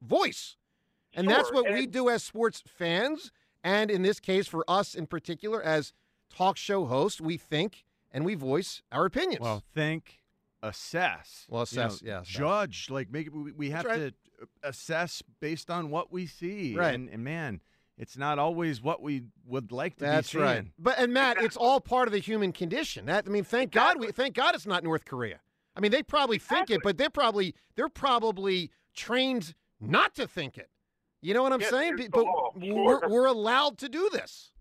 voice. 0.01 0.55
And 1.13 1.29
that's 1.29 1.49
Sure, 1.49 1.63
what 1.63 1.73
we 1.73 1.87
do 1.87 2.09
as 2.09 2.23
sports 2.23 2.63
fans. 2.65 3.31
And 3.63 3.91
in 3.91 4.03
this 4.03 4.19
case, 4.19 4.47
for 4.47 4.63
us 4.67 4.95
in 4.95 5.07
particular, 5.07 5.61
as 5.61 5.93
talk 6.33 6.55
show 6.57 6.85
hosts, 6.85 7.19
we 7.19 7.37
think 7.37 7.83
and 8.11 8.23
we 8.25 8.35
voice 8.35 8.81
our 8.91 9.05
opinions. 9.05 9.41
Well, 9.41 9.63
think, 9.73 10.19
assess. 10.61 11.45
Well, 11.49 11.65
you 11.69 11.77
know, 11.77 11.85
assess, 11.87 12.01
yeah, 12.01 12.21
assess. 12.21 12.33
Judge, 12.33 12.89
like 12.89 13.11
make 13.11 13.27
it, 13.27 13.33
we, 13.33 13.51
we 13.51 13.69
have 13.71 13.85
right. 13.85 14.13
to 14.39 14.47
assess 14.63 15.21
based 15.39 15.69
on 15.69 15.89
what 15.89 16.11
we 16.11 16.25
see. 16.25 16.75
Right. 16.75 16.93
And, 16.93 17.09
and 17.09 17.23
man, 17.23 17.61
it's 17.99 18.17
not 18.17 18.39
always 18.39 18.81
what 18.81 19.01
we 19.03 19.23
would 19.45 19.71
like 19.71 19.97
to 19.97 20.05
That's 20.05 20.29
be 20.29 20.37
seeing. 20.39 20.43
right. 20.43 20.65
But 20.79 20.97
and 20.97 21.13
Matt, 21.13 21.41
it's 21.43 21.57
all 21.57 21.79
part 21.81 22.07
of 22.07 22.13
the 22.13 22.19
human 22.19 22.51
condition. 22.53 23.05
That 23.05 23.25
I 23.27 23.29
mean, 23.29 23.43
thank 23.43 23.71
God 23.71 23.99
we 23.99 24.07
thank 24.11 24.33
God 24.33 24.55
it's 24.55 24.65
not 24.65 24.83
North 24.83 25.05
Korea. 25.05 25.41
I 25.75 25.81
mean, 25.81 25.91
they 25.91 26.01
probably 26.01 26.39
think 26.39 26.71
it, 26.71 26.81
but 26.83 26.97
they're 26.97 27.09
probably 27.09 27.53
they're 27.75 27.89
probably 27.89 28.71
trained 28.95 29.53
not 29.79 30.15
to 30.15 30.25
think 30.27 30.57
it. 30.57 30.69
You 31.21 31.33
know 31.33 31.43
what 31.43 31.51
I'm 31.53 31.59
Yes, 31.61 31.69
saying? 31.69 31.97
there's 31.97 32.09
But 32.09 32.23
law, 32.25 32.51
we're, 32.55 32.99
sure. 33.01 33.09
we're 33.09 33.25
allowed 33.25 33.77
to 33.79 33.89
do 33.89 34.09
this. 34.11 34.51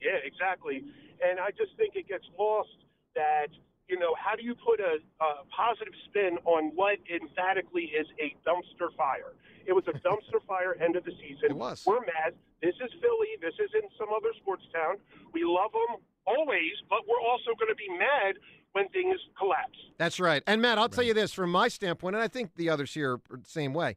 Yeah, 0.00 0.12
exactly. 0.24 0.84
And 1.28 1.40
I 1.40 1.50
just 1.50 1.76
think 1.76 1.96
it 1.96 2.06
gets 2.08 2.24
lost 2.38 2.68
that, 3.16 3.48
you 3.88 3.98
know, 3.98 4.14
how 4.20 4.36
do 4.36 4.44
you 4.44 4.54
put 4.54 4.80
a, 4.80 5.00
a 5.24 5.28
positive 5.48 5.94
spin 6.08 6.38
on 6.44 6.72
what 6.76 6.98
emphatically 7.08 7.90
is 7.96 8.06
a 8.20 8.36
dumpster 8.48 8.94
fire? 8.96 9.32
It 9.66 9.72
was 9.72 9.84
a 9.88 9.92
dumpster 10.06 10.44
fire 10.46 10.76
end 10.80 10.96
of 10.96 11.04
the 11.04 11.12
season. 11.12 11.50
It 11.50 11.56
was. 11.56 11.84
We're 11.86 12.00
mad. 12.00 12.34
This 12.62 12.74
is 12.76 12.90
Philly. 13.00 13.32
This 13.40 13.54
is 13.54 13.70
in 13.74 13.88
some 13.98 14.08
other 14.14 14.30
sports 14.40 14.64
town. 14.72 14.96
We 15.32 15.44
love 15.44 15.72
them 15.72 16.00
always, 16.26 16.72
but 16.90 17.00
we're 17.08 17.20
also 17.20 17.56
going 17.58 17.70
to 17.70 17.74
be 17.74 17.88
mad 17.98 18.36
when 18.72 18.88
things 18.88 19.16
collapse. 19.38 19.78
That's 19.96 20.20
right. 20.20 20.42
And 20.46 20.60
Matt, 20.60 20.78
I'll 20.78 20.88
tell 20.88 21.04
you 21.04 21.14
this 21.14 21.32
from 21.32 21.50
my 21.50 21.68
standpoint, 21.68 22.14
and 22.14 22.22
I 22.22 22.28
think 22.28 22.54
the 22.56 22.68
others 22.68 22.92
here 22.92 23.14
are 23.14 23.36
the 23.36 23.48
same 23.48 23.72
way. 23.72 23.96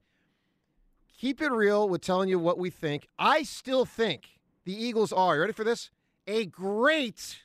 Keep 1.17 1.41
it 1.41 1.51
real 1.51 1.87
with 1.87 2.01
telling 2.01 2.29
you 2.29 2.39
what 2.39 2.57
we 2.57 2.69
think. 2.69 3.07
I 3.19 3.43
still 3.43 3.85
think 3.85 4.39
the 4.63 4.73
Eagles 4.73 5.11
are, 5.11 5.35
you 5.35 5.41
ready 5.41 5.53
for 5.53 5.63
this? 5.63 5.91
A 6.25 6.45
great 6.45 7.39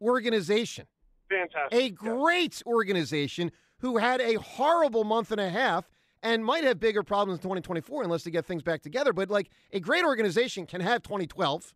organization. 0.00 0.86
Fantastic. 1.32 1.78
A 1.78 1.90
great 1.90 2.62
organization 2.66 3.50
who 3.78 3.96
had 3.96 4.20
a 4.20 4.34
horrible 4.34 5.04
month 5.04 5.32
and 5.32 5.40
a 5.40 5.48
half 5.48 5.90
and 6.22 6.44
might 6.44 6.64
have 6.64 6.78
bigger 6.78 7.02
problems 7.02 7.38
in 7.38 7.42
2024 7.42 8.04
unless 8.04 8.22
they 8.22 8.30
get 8.30 8.46
things 8.46 8.62
back 8.62 8.82
together. 8.82 9.12
But 9.12 9.30
like 9.30 9.50
a 9.72 9.80
great 9.80 10.04
organization 10.04 10.66
can 10.66 10.80
have 10.80 11.02
2012, 11.02 11.74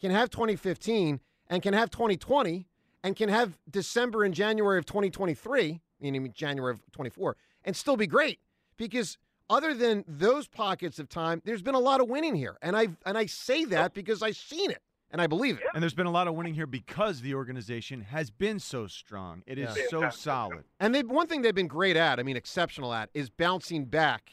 can 0.00 0.10
have 0.10 0.30
2015, 0.30 1.20
and 1.48 1.62
can 1.62 1.74
have 1.74 1.90
2020, 1.90 2.68
and 3.02 3.16
can 3.16 3.28
have 3.28 3.58
December 3.68 4.24
and 4.24 4.32
January 4.32 4.78
of 4.78 4.86
2023, 4.86 5.80
meaning 6.00 6.32
January 6.32 6.72
of 6.72 6.80
24, 6.92 7.36
and 7.64 7.74
still 7.74 7.96
be 7.96 8.06
great 8.06 8.38
because 8.76 9.18
other 9.48 9.74
than 9.74 10.04
those 10.06 10.46
pockets 10.46 11.00
of 11.00 11.08
time, 11.08 11.42
there's 11.44 11.62
been 11.62 11.74
a 11.74 11.80
lot 11.80 12.00
of 12.00 12.08
winning 12.08 12.36
here, 12.36 12.56
and 12.62 12.76
I 12.76 12.88
and 13.04 13.18
I 13.18 13.26
say 13.26 13.64
that 13.66 13.94
because 13.94 14.22
I've 14.22 14.36
seen 14.36 14.70
it 14.70 14.82
and 15.10 15.20
I 15.20 15.26
believe 15.26 15.58
it. 15.58 15.64
And 15.74 15.82
there's 15.82 15.94
been 15.94 16.06
a 16.06 16.10
lot 16.10 16.28
of 16.28 16.34
winning 16.34 16.54
here 16.54 16.66
because 16.66 17.20
the 17.20 17.34
organization 17.34 18.00
has 18.02 18.30
been 18.30 18.58
so 18.58 18.86
strong. 18.86 19.42
It 19.46 19.58
is 19.58 19.76
Yeah. 19.76 19.84
so 19.88 20.10
solid. 20.10 20.64
And 20.78 20.94
they 20.94 21.02
one 21.02 21.26
thing 21.26 21.42
they've 21.42 21.54
been 21.54 21.66
great 21.68 21.96
at, 21.96 22.18
I 22.20 22.22
mean 22.22 22.36
exceptional 22.36 22.92
at, 22.92 23.10
is 23.14 23.30
bouncing 23.30 23.84
back 23.86 24.32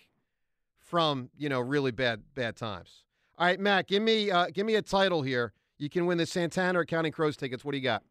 from, 0.79 1.29
you 1.37 1.49
know, 1.49 1.59
really 1.59 1.91
bad 1.91 2.23
bad 2.33 2.55
times. 2.55 3.03
All 3.37 3.45
right, 3.45 3.59
Matt, 3.59 3.87
give 3.87 4.01
me 4.01 4.31
uh, 4.31 4.47
give 4.53 4.65
me 4.65 4.75
a 4.75 4.81
title 4.81 5.21
here. 5.21 5.53
You 5.77 5.89
can 5.89 6.05
win 6.05 6.17
the 6.17 6.25
Santana 6.25 6.79
or 6.79 6.85
Counting 6.85 7.11
Crows 7.11 7.37
tickets. 7.37 7.63
What 7.63 7.71
do 7.73 7.77
you 7.77 7.83
got? 7.83 8.03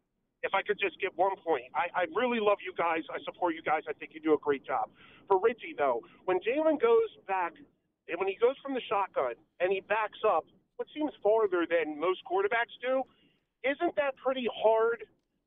if 0.43 0.53
I 0.53 0.61
could 0.61 0.79
just 0.79 1.01
get 1.01 1.11
one 1.17 1.35
point, 1.43 1.63
I, 1.75 2.01
I 2.01 2.05
really 2.15 2.39
love 2.39 2.59
you 2.63 2.71
guys. 2.77 3.01
I 3.11 3.17
support 3.25 3.55
you 3.55 3.61
guys. 3.63 3.81
I 3.89 3.93
think 3.93 4.11
you 4.13 4.21
do 4.21 4.33
a 4.33 4.37
great 4.37 4.63
job. 4.65 4.87
For 5.27 5.37
Richie, 5.41 5.73
though, 5.77 6.01
when 6.23 6.37
Jalen 6.39 6.79
goes 6.79 7.09
back, 7.27 7.53
when 8.15 8.27
he 8.29 8.37
goes 8.39 8.55
from 8.63 8.73
the 8.75 8.79
shotgun 8.87 9.33
and 9.59 9.73
he 9.73 9.81
backs 9.81 10.19
up, 10.25 10.45
what 10.77 10.87
seems 10.93 11.11
farther 11.21 11.67
than 11.69 11.99
most 11.99 12.21
quarterbacks 12.25 12.73
do, 12.81 13.03
isn't 13.63 13.95
that 13.95 14.15
pretty 14.17 14.47
hard 14.53 15.03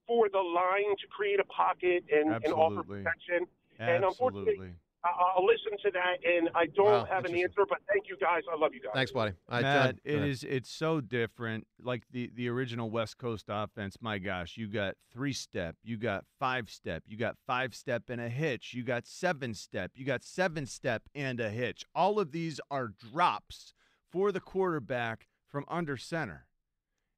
for 0.06 0.28
the 0.28 0.38
line 0.38 0.94
to 1.00 1.06
create 1.08 1.40
a 1.40 1.44
pocket 1.44 2.04
and, 2.12 2.34
and 2.44 2.52
offer 2.52 2.80
Absolutely. 2.80 3.02
protection? 3.04 3.46
And 3.78 4.04
unfortunately, 4.04 4.52
Absolutely. 4.52 4.74
I, 5.02 5.08
I'll 5.36 5.46
listen 5.46 5.78
to 5.82 5.90
that, 5.92 6.16
and 6.28 6.50
I 6.54 6.66
don't 6.66 6.84
Wow, 6.84 7.08
have 7.10 7.24
an 7.24 7.34
answer, 7.34 7.64
but 7.66 7.78
thank 7.88 8.08
you 8.08 8.18
guys. 8.20 8.42
I 8.52 8.56
love 8.58 8.74
you 8.74 8.80
guys. 8.80 8.92
Thanks, 8.92 9.12
buddy. 9.12 9.32
All 9.48 9.56
right, 9.56 9.62
Matt, 9.62 9.74
John, 9.86 9.94
go 10.04 10.10
it 10.12 10.16
ahead. 10.16 10.28
is 10.28 10.44
it's 10.44 10.70
so 10.70 11.00
different. 11.00 11.66
Like 11.82 12.02
the 12.10 12.30
the 12.34 12.48
original 12.50 12.90
West 12.90 13.16
Coast 13.16 13.46
offense, 13.48 13.96
my 14.02 14.18
gosh, 14.18 14.58
you 14.58 14.68
got 14.68 14.96
three 15.10 15.32
step, 15.32 15.76
you 15.82 15.96
got 15.96 16.24
five 16.38 16.68
step, 16.68 17.04
you 17.06 17.16
got 17.16 17.36
five 17.46 17.74
step 17.74 18.10
and 18.10 18.20
a 18.20 18.28
hitch, 18.28 18.74
you 18.74 18.82
got 18.82 19.06
seven 19.06 19.54
step, 19.54 19.92
you 19.94 20.04
got 20.04 20.22
seven 20.22 20.66
step 20.66 21.04
and 21.14 21.40
a 21.40 21.48
hitch. 21.48 21.82
All 21.94 22.20
of 22.20 22.32
these 22.32 22.60
are 22.70 22.88
drops 22.88 23.72
for 24.10 24.32
the 24.32 24.40
quarterback 24.40 25.26
from 25.48 25.64
under 25.68 25.96
center. 25.96 26.46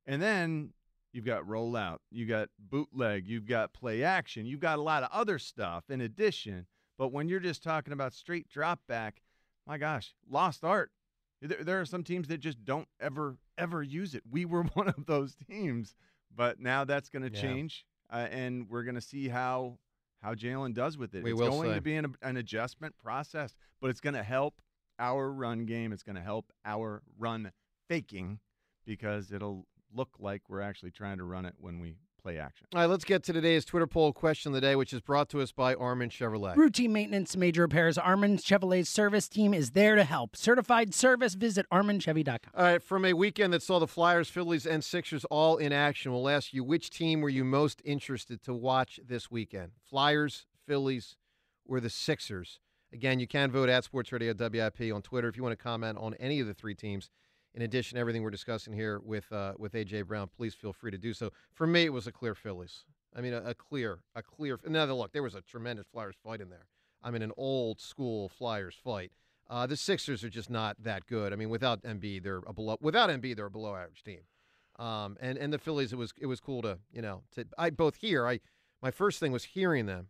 And 0.07 0.21
then 0.21 0.73
you've 1.13 1.25
got 1.25 1.45
rollout, 1.45 1.99
you've 2.11 2.29
got 2.29 2.49
bootleg, 2.59 3.27
you've 3.27 3.47
got 3.47 3.73
play 3.73 4.03
action, 4.03 4.47
you've 4.47 4.61
got 4.61 4.79
a 4.79 4.83
lot 4.83 5.03
of 5.03 5.11
other 5.13 5.39
stuff 5.39 5.85
in 5.91 6.01
addition. 6.01 6.67
But 6.99 7.13
when 7.13 7.29
you're 7.29 7.41
just 7.41 7.63
talking 7.63 7.93
about 7.93 8.13
straight 8.13 8.49
drop 8.49 8.81
back, 8.89 9.23
my 9.67 9.79
gosh, 9.79 10.15
lost 10.29 10.65
art. 10.65 10.91
There, 11.41 11.63
there 11.65 11.81
are 11.81 11.85
some 11.87 12.05
teams 12.05 12.29
that 12.29 12.39
just 12.39 12.65
don't 12.65 12.89
ever, 13.01 13.37
ever 13.59 13.83
use 13.83 14.15
it. 14.15 14.23
We 14.31 14.45
were 14.45 14.63
one 14.75 14.89
of 14.89 15.07
those 15.07 15.35
teams, 15.35 15.95
but 16.35 16.61
now 16.61 16.85
that's 16.85 17.09
going 17.09 17.29
to 17.29 17.35
Yeah. 17.35 17.41
change, 17.43 17.85
uh, 18.11 18.29
and 18.31 18.69
we're 18.69 18.85
going 18.85 18.95
to 18.97 19.01
see 19.01 19.29
how 19.29 19.79
how 20.21 20.35
Jalen 20.35 20.73
does 20.73 20.97
with 20.97 21.17
it. 21.17 21.25
We 21.25 21.33
it's 21.33 21.41
going 21.41 21.71
see. 21.71 21.75
to 21.75 21.81
be 21.81 21.97
an, 21.97 22.15
an 22.23 22.37
adjustment 22.37 22.97
process, 22.97 23.57
but 23.81 23.91
it's 23.91 23.99
going 24.01 24.15
to 24.15 24.23
help 24.23 24.61
our 24.99 25.33
run 25.33 25.67
game. 25.67 25.93
It's 25.93 26.03
going 26.03 26.17
to 26.17 26.23
help 26.23 26.53
our 26.65 27.03
run 27.19 27.53
faking 27.89 28.41
because 28.85 29.33
it'll 29.33 29.67
look 29.95 30.11
like 30.19 30.43
we're 30.49 30.61
actually 30.61 30.91
trying 30.91 31.19
to 31.19 31.25
run 31.25 31.45
it 31.45 31.55
when 31.59 31.79
we 31.79 31.97
play 32.23 32.39
action. 32.39 32.67
All 32.75 32.81
right, 32.81 32.87
let's 32.87 33.05
get 33.05 33.23
to 33.25 33.33
today's 33.33 33.65
Twitter 33.65 33.87
poll 33.87 34.13
question 34.13 34.51
of 34.51 34.55
the 34.55 34.61
day, 34.61 34.77
which 34.77 34.93
is 34.93 35.01
brought 35.01 35.29
to 35.31 35.41
us 35.41 35.53
by 35.53 35.75
Armin 35.75 36.09
Chevrolet. 36.09 36.57
Routine 36.57 36.93
maintenance, 36.93 37.37
major 37.37 37.63
repairs. 37.63 37.99
Armin 37.99 38.39
Chevrolet's 38.39 38.89
service 38.89 39.29
team 39.29 39.53
is 39.53 39.73
there 39.73 39.97
to 39.97 40.05
help. 40.05 40.37
Certified 40.37 40.95
service. 40.95 41.35
Visit 41.35 41.67
ArminChevy.com. 41.73 42.53
All 42.55 42.65
right, 42.65 42.83
from 42.83 43.05
a 43.05 43.13
weekend 43.13 43.53
that 43.53 43.63
saw 43.63 43.79
the 43.79 43.89
Flyers, 43.89 44.29
Phillies, 44.29 44.67
and 44.67 44.85
Sixers 44.85 45.25
all 45.27 45.57
in 45.57 45.73
action, 45.73 46.13
we'll 46.13 46.29
ask 46.29 46.53
you 46.55 46.63
which 46.63 46.91
team 46.91 47.21
were 47.21 47.29
you 47.29 47.45
most 47.45 47.83
interested 47.85 48.43
to 48.45 48.55
watch 48.55 49.01
this 49.05 49.31
weekend? 49.31 49.73
Flyers, 49.83 50.47
Phillies, 50.67 51.17
or 51.67 51.81
the 51.81 51.91
Sixers? 51.91 52.61
Again, 52.93 53.19
you 53.19 53.27
can 53.27 53.51
vote 53.51 53.71
at 53.71 53.85
Sports 53.85 54.13
Radio 54.13 54.35
WIP 54.35 54.93
on 54.93 55.01
Twitter 55.01 55.29
if 55.29 55.37
you 55.37 55.43
want 55.43 55.59
to 55.59 55.63
comment 55.63 55.97
on 55.99 56.13
any 56.15 56.41
of 56.41 56.47
the 56.47 56.53
three 56.53 56.75
teams. 56.75 57.11
In 57.55 57.63
addition, 57.63 57.97
everything 57.97 58.23
we're 58.23 58.31
discussing 58.31 58.73
here 58.73 59.01
with 59.03 59.31
uh, 59.33 59.55
with 59.59 59.73
AJ 59.73 60.07
Brown, 60.07 60.29
please 60.37 60.55
feel 60.55 60.73
free 60.73 60.91
to 60.91 60.99
do 60.99 61.15
so. 61.15 61.31
For 61.55 61.67
me, 61.67 61.85
it 61.85 61.93
was 61.93 62.07
a 62.07 62.13
clear 62.13 62.35
Phillies. 62.35 62.85
I 63.15 63.21
mean, 63.21 63.33
a, 63.33 63.43
a 63.45 63.55
clear, 63.55 64.01
a 64.15 64.23
clear. 64.23 64.59
Now, 64.67 64.85
look, 64.85 65.13
there 65.13 65.23
was 65.23 65.35
a 65.35 65.41
tremendous 65.41 65.87
Flyers 65.87 66.17
fight 66.23 66.41
in 66.41 66.51
there. 66.51 66.67
I 67.03 67.11
mean, 67.11 67.23
an 67.23 67.33
old 67.37 67.81
school 67.81 68.29
Flyers 68.29 68.75
fight. 68.83 69.13
Uh, 69.49 69.67
the 69.67 69.77
Sixers 69.77 70.23
are 70.25 70.31
just 70.31 70.49
not 70.49 70.77
that 70.83 71.07
good. 71.07 71.33
I 71.33 71.37
mean, 71.37 71.51
without 71.51 71.83
Embiid, 71.83 72.23
they're 72.23 72.43
a 72.47 72.53
below. 72.53 72.77
Without 72.81 73.11
Embiid, 73.11 73.37
they're 73.37 73.47
a 73.47 73.51
below 73.51 73.75
average 73.75 74.03
team. 74.03 74.21
Um, 74.79 75.17
and 75.21 75.37
and 75.39 75.53
the 75.53 75.59
Phillies, 75.59 75.93
it 75.93 75.97
was 75.97 76.13
it 76.19 76.27
was 76.27 76.41
cool 76.41 76.63
to 76.63 76.79
you 76.93 77.03
know 77.03 77.23
to 77.35 77.47
I 77.57 77.71
both 77.71 77.97
hear. 77.97 78.27
I 78.27 78.41
my 78.83 78.91
first 78.91 79.19
thing 79.19 79.33
was 79.33 79.45
hearing 79.45 79.87
them 79.87 80.09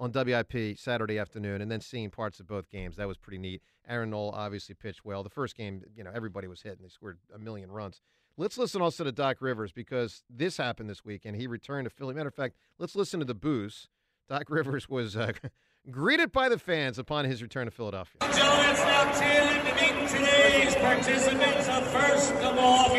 on 0.00 0.10
WIP 0.12 0.78
Saturday 0.78 1.18
afternoon, 1.18 1.60
and 1.60 1.70
then 1.70 1.80
seeing 1.80 2.10
parts 2.10 2.40
of 2.40 2.46
both 2.46 2.70
games. 2.70 2.96
That 2.96 3.06
was 3.06 3.18
pretty 3.18 3.38
neat. 3.38 3.62
Aaron 3.86 4.10
Nola 4.10 4.32
obviously 4.32 4.74
pitched 4.74 5.04
well. 5.04 5.22
The 5.22 5.28
first 5.30 5.56
game, 5.56 5.82
you 5.94 6.02
know, 6.02 6.10
everybody 6.12 6.48
was 6.48 6.62
hitting. 6.62 6.78
They 6.82 6.88
scored 6.88 7.18
a 7.34 7.38
million 7.38 7.70
runs. 7.70 8.00
Let's 8.38 8.56
listen 8.56 8.80
also 8.80 9.04
to 9.04 9.12
Doc 9.12 9.36
Rivers 9.40 9.72
because 9.72 10.22
this 10.30 10.56
happened 10.56 10.88
this 10.88 11.04
week, 11.04 11.26
and 11.26 11.36
he 11.36 11.46
returned 11.46 11.84
to 11.84 11.90
Philly. 11.90 12.14
Matter 12.14 12.28
of 12.28 12.34
fact, 12.34 12.54
let's 12.78 12.96
listen 12.96 13.20
to 13.20 13.26
the 13.26 13.34
booze. 13.34 13.88
Doc 14.28 14.48
Rivers 14.48 14.88
was 14.88 15.16
uh, 15.16 15.32
greeted 15.90 16.32
by 16.32 16.48
the 16.48 16.58
fans 16.58 16.98
upon 16.98 17.26
his 17.26 17.42
return 17.42 17.66
to 17.66 17.70
Philadelphia. 17.70 18.20
Gentlemen, 18.32 18.70
it's 18.70 18.80
now 18.80 19.12
time 19.12 19.66
to 19.66 19.74
meet 19.74 20.08
today's 20.08 20.74
participants 20.76 21.60
First 21.92 22.32
of 22.32 22.54
Milwaukee 22.54 22.89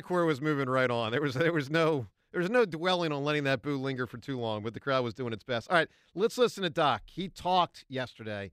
Core 0.00 0.24
was 0.24 0.40
moving 0.40 0.68
right 0.68 0.90
on. 0.90 1.12
There 1.12 1.20
was 1.20 1.34
there 1.34 1.52
was 1.52 1.70
no 1.70 2.06
there 2.32 2.40
was 2.40 2.50
no 2.50 2.64
dwelling 2.64 3.12
on 3.12 3.24
letting 3.24 3.44
that 3.44 3.62
boo 3.62 3.76
linger 3.76 4.06
for 4.06 4.18
too 4.18 4.38
long, 4.38 4.62
but 4.62 4.74
the 4.74 4.80
crowd 4.80 5.04
was 5.04 5.14
doing 5.14 5.32
its 5.32 5.44
best. 5.44 5.70
All 5.70 5.76
right, 5.76 5.88
let's 6.14 6.36
listen 6.36 6.62
to 6.64 6.70
Doc. 6.70 7.02
He 7.06 7.28
talked 7.28 7.84
yesterday 7.88 8.52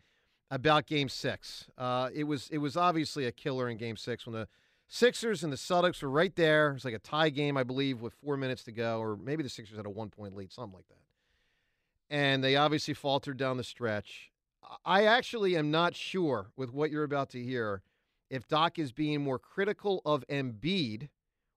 about 0.50 0.85
Game 0.85 1.09
Six. 1.09 1.67
Uh, 1.77 2.09
it 2.13 2.25
was 2.25 2.50
it 2.51 2.59
was 2.59 2.77
obviously 2.77 3.25
a 3.25 3.31
killer 3.31 3.69
in 3.69 3.77
Game 3.77 3.97
Six 3.97 4.25
when 4.25 4.33
the 4.33 4.47
Sixers 4.88 5.43
and 5.43 5.51
the 5.51 5.57
Celtics 5.57 6.01
were 6.01 6.09
right 6.09 6.35
there. 6.35 6.69
It 6.69 6.73
was 6.75 6.85
like 6.85 6.93
a 6.93 7.00
tie 7.00 7.29
game, 7.29 7.57
I 7.57 7.63
believe, 7.63 8.01
with 8.01 8.13
four 8.13 8.38
minutes 8.38 8.63
to 8.65 8.71
go, 8.71 9.00
or 9.00 9.17
maybe 9.17 9.41
the 9.43 9.50
Sixers 9.50 9.77
had 9.77 9.85
a 9.85 9.89
one 9.89 10.09
point 10.09 10.35
lead, 10.35 10.51
something 10.51 10.75
like 10.75 10.88
that. 10.88 10.95
And 12.09 12.43
they 12.43 12.55
obviously 12.55 12.93
faltered 12.93 13.38
down 13.38 13.57
the 13.57 13.63
stretch. 13.63 14.31
I 14.85 15.05
actually 15.05 15.57
am 15.57 15.71
not 15.71 15.95
sure 15.95 16.51
with 16.55 16.71
what 16.71 16.91
you're 16.91 17.03
about 17.03 17.29
to 17.31 17.43
hear 17.43 17.81
if 18.29 18.47
Doc 18.47 18.79
is 18.79 18.91
being 18.91 19.21
more 19.21 19.39
critical 19.39 20.01
of 20.05 20.23
Embiid 20.29 21.09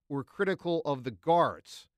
or 0.08 0.24
critical 0.24 0.82
of 0.84 1.04
the 1.04 1.10
guards. 1.10 1.88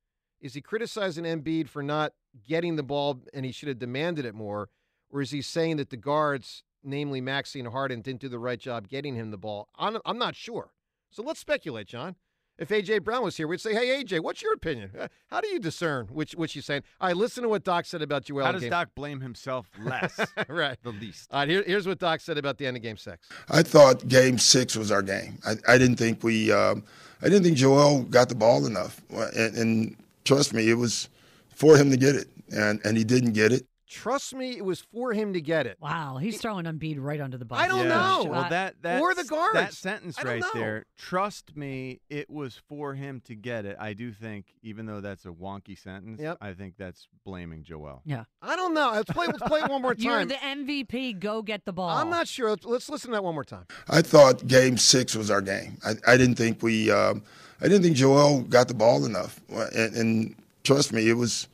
Is 0.40 0.54
he 0.54 0.60
criticizing 0.60 1.24
Embiid 1.24 1.68
for 1.68 1.82
not 1.82 2.12
getting 2.46 2.76
the 2.76 2.82
ball 2.82 3.20
and 3.34 3.44
he 3.44 3.52
should 3.52 3.68
have 3.68 3.78
demanded 3.78 4.24
it 4.24 4.34
more? 4.34 4.68
Or 5.10 5.20
is 5.20 5.30
he 5.30 5.42
saying 5.42 5.78
that 5.78 5.90
the 5.90 5.96
guards, 5.96 6.62
namely 6.84 7.20
Maxey 7.20 7.58
and 7.60 7.68
Harden, 7.68 8.02
didn't 8.02 8.20
do 8.20 8.28
the 8.28 8.38
right 8.38 8.60
job 8.60 8.88
getting 8.88 9.14
him 9.14 9.30
the 9.30 9.38
ball? 9.38 9.68
I'm, 9.76 9.98
I'm 10.04 10.18
not 10.18 10.36
sure. 10.36 10.70
So 11.10 11.22
let's 11.22 11.40
speculate, 11.40 11.86
John. 11.86 12.16
If 12.58 12.70
AJ 12.70 13.04
Brown 13.04 13.22
was 13.22 13.36
here, 13.36 13.46
we'd 13.46 13.60
say, 13.60 13.72
"Hey 13.72 14.02
AJ, 14.02 14.20
what's 14.20 14.42
your 14.42 14.52
opinion? 14.52 14.90
Uh, 14.98 15.06
How 15.30 15.40
do 15.40 15.48
you 15.48 15.60
discern 15.60 16.06
which 16.06 16.32
which 16.32 16.54
he's 16.54 16.64
saying?" 16.64 16.82
All 17.00 17.08
right, 17.08 17.16
listen 17.16 17.42
to 17.44 17.48
what 17.48 17.62
Doc 17.62 17.84
said 17.86 18.02
about 18.02 18.24
Joel. 18.24 18.42
How 18.42 18.48
in 18.48 18.54
does 18.54 18.62
game- 18.62 18.70
Doc 18.70 18.88
blame 18.94 19.20
himself 19.20 19.70
less? 19.80 20.18
right, 20.48 20.76
the 20.82 20.90
least. 20.90 21.28
All 21.30 21.40
right, 21.40 21.48
here, 21.48 21.62
here's 21.64 21.86
what 21.86 21.98
Doc 21.98 22.20
said 22.20 22.36
about 22.36 22.58
the 22.58 22.66
end 22.66 22.76
of 22.76 22.82
Game 22.82 22.96
Six. 22.96 23.28
I 23.48 23.62
thought 23.62 24.06
Game 24.08 24.38
Six 24.38 24.76
was 24.76 24.90
our 24.90 25.02
game. 25.02 25.38
I, 25.46 25.54
I 25.68 25.78
didn't 25.78 25.96
think 25.96 26.24
we, 26.24 26.50
um, 26.50 26.82
I 27.22 27.28
didn't 27.28 27.44
think 27.44 27.56
Joel 27.56 28.02
got 28.02 28.28
the 28.28 28.34
ball 28.34 28.66
enough, 28.66 29.00
and, 29.10 29.56
and 29.56 29.96
trust 30.24 30.52
me, 30.52 30.68
it 30.68 30.74
was 30.74 31.08
for 31.54 31.76
him 31.76 31.90
to 31.90 31.96
get 31.96 32.16
it, 32.16 32.28
and 32.50 32.80
and 32.84 32.96
he 32.96 33.04
didn't 33.04 33.32
get 33.34 33.52
it. 33.52 33.66
Trust 33.88 34.34
me, 34.34 34.50
it 34.56 34.64
was 34.64 34.80
for 34.80 35.14
him 35.14 35.32
to 35.32 35.40
get 35.40 35.66
it. 35.66 35.78
Wow, 35.80 36.18
he's 36.18 36.38
throwing 36.40 36.66
Embiid 36.66 36.96
right 36.98 37.20
under 37.20 37.38
the 37.38 37.44
bus. 37.46 37.58
I 37.58 37.68
don't 37.68 37.86
Yeah. 37.86 37.88
know. 37.88 38.24
Well, 38.30 38.46
that 38.50 38.82
that 38.82 39.00
or 39.00 39.14
the 39.14 39.24
guards. 39.24 39.54
that 39.54 39.72
sentence 39.72 40.22
right 40.22 40.40
know. 40.40 40.50
there. 40.52 40.84
Trust 40.98 41.56
me, 41.56 42.00
it 42.10 42.28
was 42.28 42.60
for 42.68 42.94
him 42.94 43.20
to 43.22 43.34
get 43.34 43.64
it. 43.64 43.76
I 43.80 43.94
do 43.94 44.12
think, 44.12 44.46
even 44.62 44.84
though 44.86 45.00
that's 45.00 45.24
a 45.24 45.30
wonky 45.30 45.78
sentence, 45.78 46.20
Yep. 46.20 46.38
I 46.40 46.52
think 46.52 46.74
that's 46.76 47.08
blaming 47.24 47.62
Joel. 47.62 48.02
Yeah. 48.04 48.24
I 48.42 48.56
don't 48.56 48.74
know. 48.74 48.92
Let's 48.92 49.10
play. 49.10 49.26
Let's 49.26 49.42
play 49.42 49.60
it 49.60 49.70
one 49.70 49.80
more 49.80 49.94
time. 49.94 50.04
You're 50.04 50.18
time. 50.26 50.28
the 50.28 50.34
MVP. 50.74 51.18
Go 51.18 51.40
get 51.42 51.64
the 51.64 51.72
ball. 51.72 51.88
I'm 51.90 52.10
not 52.10 52.28
sure. 52.28 52.50
Let's, 52.50 52.66
let's 52.66 52.88
listen 52.90 53.10
to 53.10 53.14
that 53.16 53.24
one 53.24 53.34
more 53.34 53.44
time. 53.44 53.64
I 53.88 54.02
thought 54.02 54.46
Game 54.46 54.76
Six 54.76 55.14
was 55.16 55.30
our 55.30 55.40
game. 55.40 55.78
I, 55.84 55.92
I 56.06 56.16
didn't 56.18 56.34
think 56.36 56.62
we, 56.62 56.90
um, 56.90 57.22
I 57.60 57.64
didn't 57.68 57.82
think 57.82 57.96
Joel 57.96 58.42
got 58.42 58.68
the 58.68 58.74
ball 58.74 59.04
enough, 59.06 59.40
and, 59.48 59.96
and 59.96 60.34
trust 60.62 60.92
me, 60.92 61.08
it 61.08 61.14
was 61.14 61.48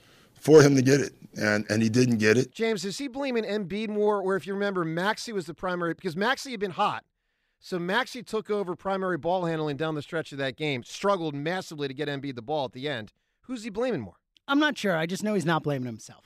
for 0.45 0.63
him 0.63 0.77
to 0.77 0.83
get 0.83 1.01
it, 1.01 1.15
and 1.37 1.65
and 1.71 1.83
he 1.83 1.89
didn't 1.89 2.19
get 2.19 2.37
it. 2.37 2.53
James, 2.53 2.85
is 2.85 2.99
he 2.99 3.09
blaming 3.09 3.45
Embiid 3.45 3.89
more, 3.89 4.21
or 4.21 4.37
if 4.37 4.47
you 4.47 4.53
remember, 4.53 4.85
Maxey 4.85 5.33
was 5.33 5.47
the 5.47 5.55
primary 5.55 5.95
because 5.95 6.17
Maxey 6.17 6.51
had 6.51 6.61
been 6.61 6.73
hot. 6.73 7.05
So 7.61 7.79
Maxey 7.79 8.23
took 8.23 8.51
over 8.51 8.77
primary 8.77 9.17
ball 9.17 9.47
handling 9.47 9.79
down 9.79 9.95
the 9.95 10.03
stretch 10.03 10.33
of 10.33 10.39
that 10.39 10.57
game, 10.57 10.83
struggled 10.83 11.35
massively 11.35 11.89
to 11.89 11.95
get 11.95 12.09
Embiid 12.09 12.35
the 12.35 12.43
ball 12.43 12.67
at 12.67 12.73
the 12.73 12.89
end. 12.89 13.11
Who's 13.43 13.65
he 13.65 13.71
blaming 13.71 14.03
more? 14.03 14.17
I'm 14.47 14.59
not 14.59 14.77
sure. 14.77 14.95
I 14.95 15.07
just 15.07 15.23
know 15.23 15.33
he's 15.33 15.47
not 15.47 15.63
blaming 15.63 15.87
himself. 15.87 16.25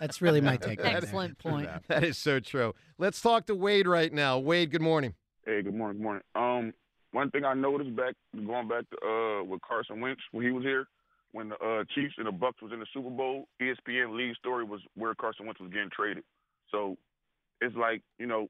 That's 0.00 0.22
really 0.22 0.40
my 0.40 0.56
take. 0.56 0.80
on 0.80 0.86
it. 0.86 0.94
Excellent 0.94 1.38
point. 1.38 1.68
That 1.88 2.02
is 2.02 2.16
so 2.16 2.40
true. 2.40 2.72
Let's 2.96 3.20
talk 3.20 3.44
to 3.46 3.54
Wade 3.54 3.86
right 3.86 4.10
now. 4.10 4.38
Wade, 4.38 4.70
good 4.70 4.80
morning. 4.80 5.12
Hey, 5.44 5.60
good 5.60 5.74
morning, 5.74 5.98
good 5.98 6.02
morning. 6.02 6.22
Um, 6.34 6.72
one 7.12 7.30
thing 7.30 7.44
I 7.44 7.52
noticed 7.52 7.94
back 7.94 8.14
going 8.34 8.68
back 8.68 8.84
to 8.90 9.06
uh 9.06 9.44
with 9.44 9.60
Carson 9.60 10.00
Wentz 10.00 10.22
when 10.32 10.46
he 10.46 10.50
was 10.52 10.64
here, 10.64 10.86
when 11.32 11.50
the 11.50 11.56
uh, 11.56 11.84
Chiefs 11.94 12.14
and 12.18 12.26
the 12.26 12.32
Bucks 12.32 12.60
was 12.62 12.72
in 12.72 12.80
the 12.80 12.86
Super 12.92 13.10
Bowl, 13.10 13.46
ESPN 13.60 14.16
lead 14.16 14.36
story 14.36 14.64
was 14.64 14.80
where 14.94 15.14
Carson 15.14 15.46
Wentz 15.46 15.60
was 15.60 15.70
getting 15.70 15.90
traded. 15.94 16.24
So 16.70 16.96
it's 17.60 17.76
like 17.76 18.02
you 18.18 18.26
know, 18.26 18.48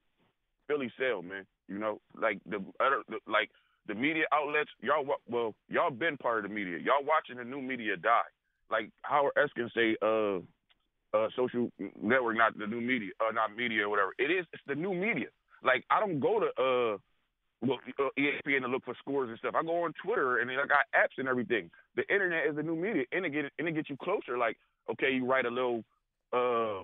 Philly 0.67 0.91
sell, 0.99 1.21
man. 1.21 1.45
You 1.67 1.79
know, 1.79 1.99
like 2.19 2.39
the 2.45 2.57
other 2.79 3.03
the, 3.07 3.17
like 3.27 3.49
the 3.87 3.95
media 3.95 4.23
outlets, 4.31 4.69
y'all 4.81 5.05
well, 5.29 5.53
y'all 5.69 5.91
been 5.91 6.17
part 6.17 6.43
of 6.43 6.49
the 6.49 6.55
media. 6.55 6.77
Y'all 6.77 7.05
watching 7.05 7.37
the 7.37 7.43
new 7.43 7.61
media 7.61 7.97
die. 7.97 8.29
Like 8.69 8.89
Howard 9.03 9.33
Eskin 9.35 9.69
say, 9.75 9.97
uh, 10.01 10.39
uh, 11.17 11.27
social 11.35 11.69
network, 12.01 12.37
not 12.37 12.57
the 12.57 12.67
new 12.67 12.81
media, 12.81 13.09
uh, 13.19 13.31
not 13.31 13.55
media 13.55 13.85
or 13.85 13.89
whatever. 13.89 14.11
It 14.17 14.31
is. 14.31 14.45
It's 14.53 14.63
the 14.67 14.75
new 14.75 14.93
media. 14.93 15.27
Like 15.63 15.83
I 15.89 15.99
don't 15.99 16.19
go 16.19 16.39
to 16.39 16.47
uh, 16.61 16.97
well, 17.61 17.79
uh, 17.99 18.09
ESPN 18.17 18.61
to 18.61 18.67
look 18.67 18.83
for 18.85 18.95
scores 18.99 19.29
and 19.29 19.37
stuff. 19.37 19.55
I 19.55 19.63
go 19.63 19.83
on 19.83 19.93
Twitter 20.03 20.39
and 20.39 20.49
I 20.49 20.55
got 20.55 20.85
apps 20.95 21.17
and 21.17 21.27
everything. 21.27 21.69
The 21.95 22.03
internet 22.11 22.47
is 22.47 22.55
the 22.55 22.63
new 22.63 22.75
media, 22.75 23.03
and 23.11 23.25
it 23.25 23.29
get 23.29 23.45
and 23.59 23.67
it 23.67 23.73
gets 23.73 23.89
you 23.89 23.97
closer. 23.97 24.37
Like 24.37 24.57
okay, 24.91 25.11
you 25.11 25.25
write 25.25 25.45
a 25.45 25.49
little 25.49 25.83
uh 26.33 26.83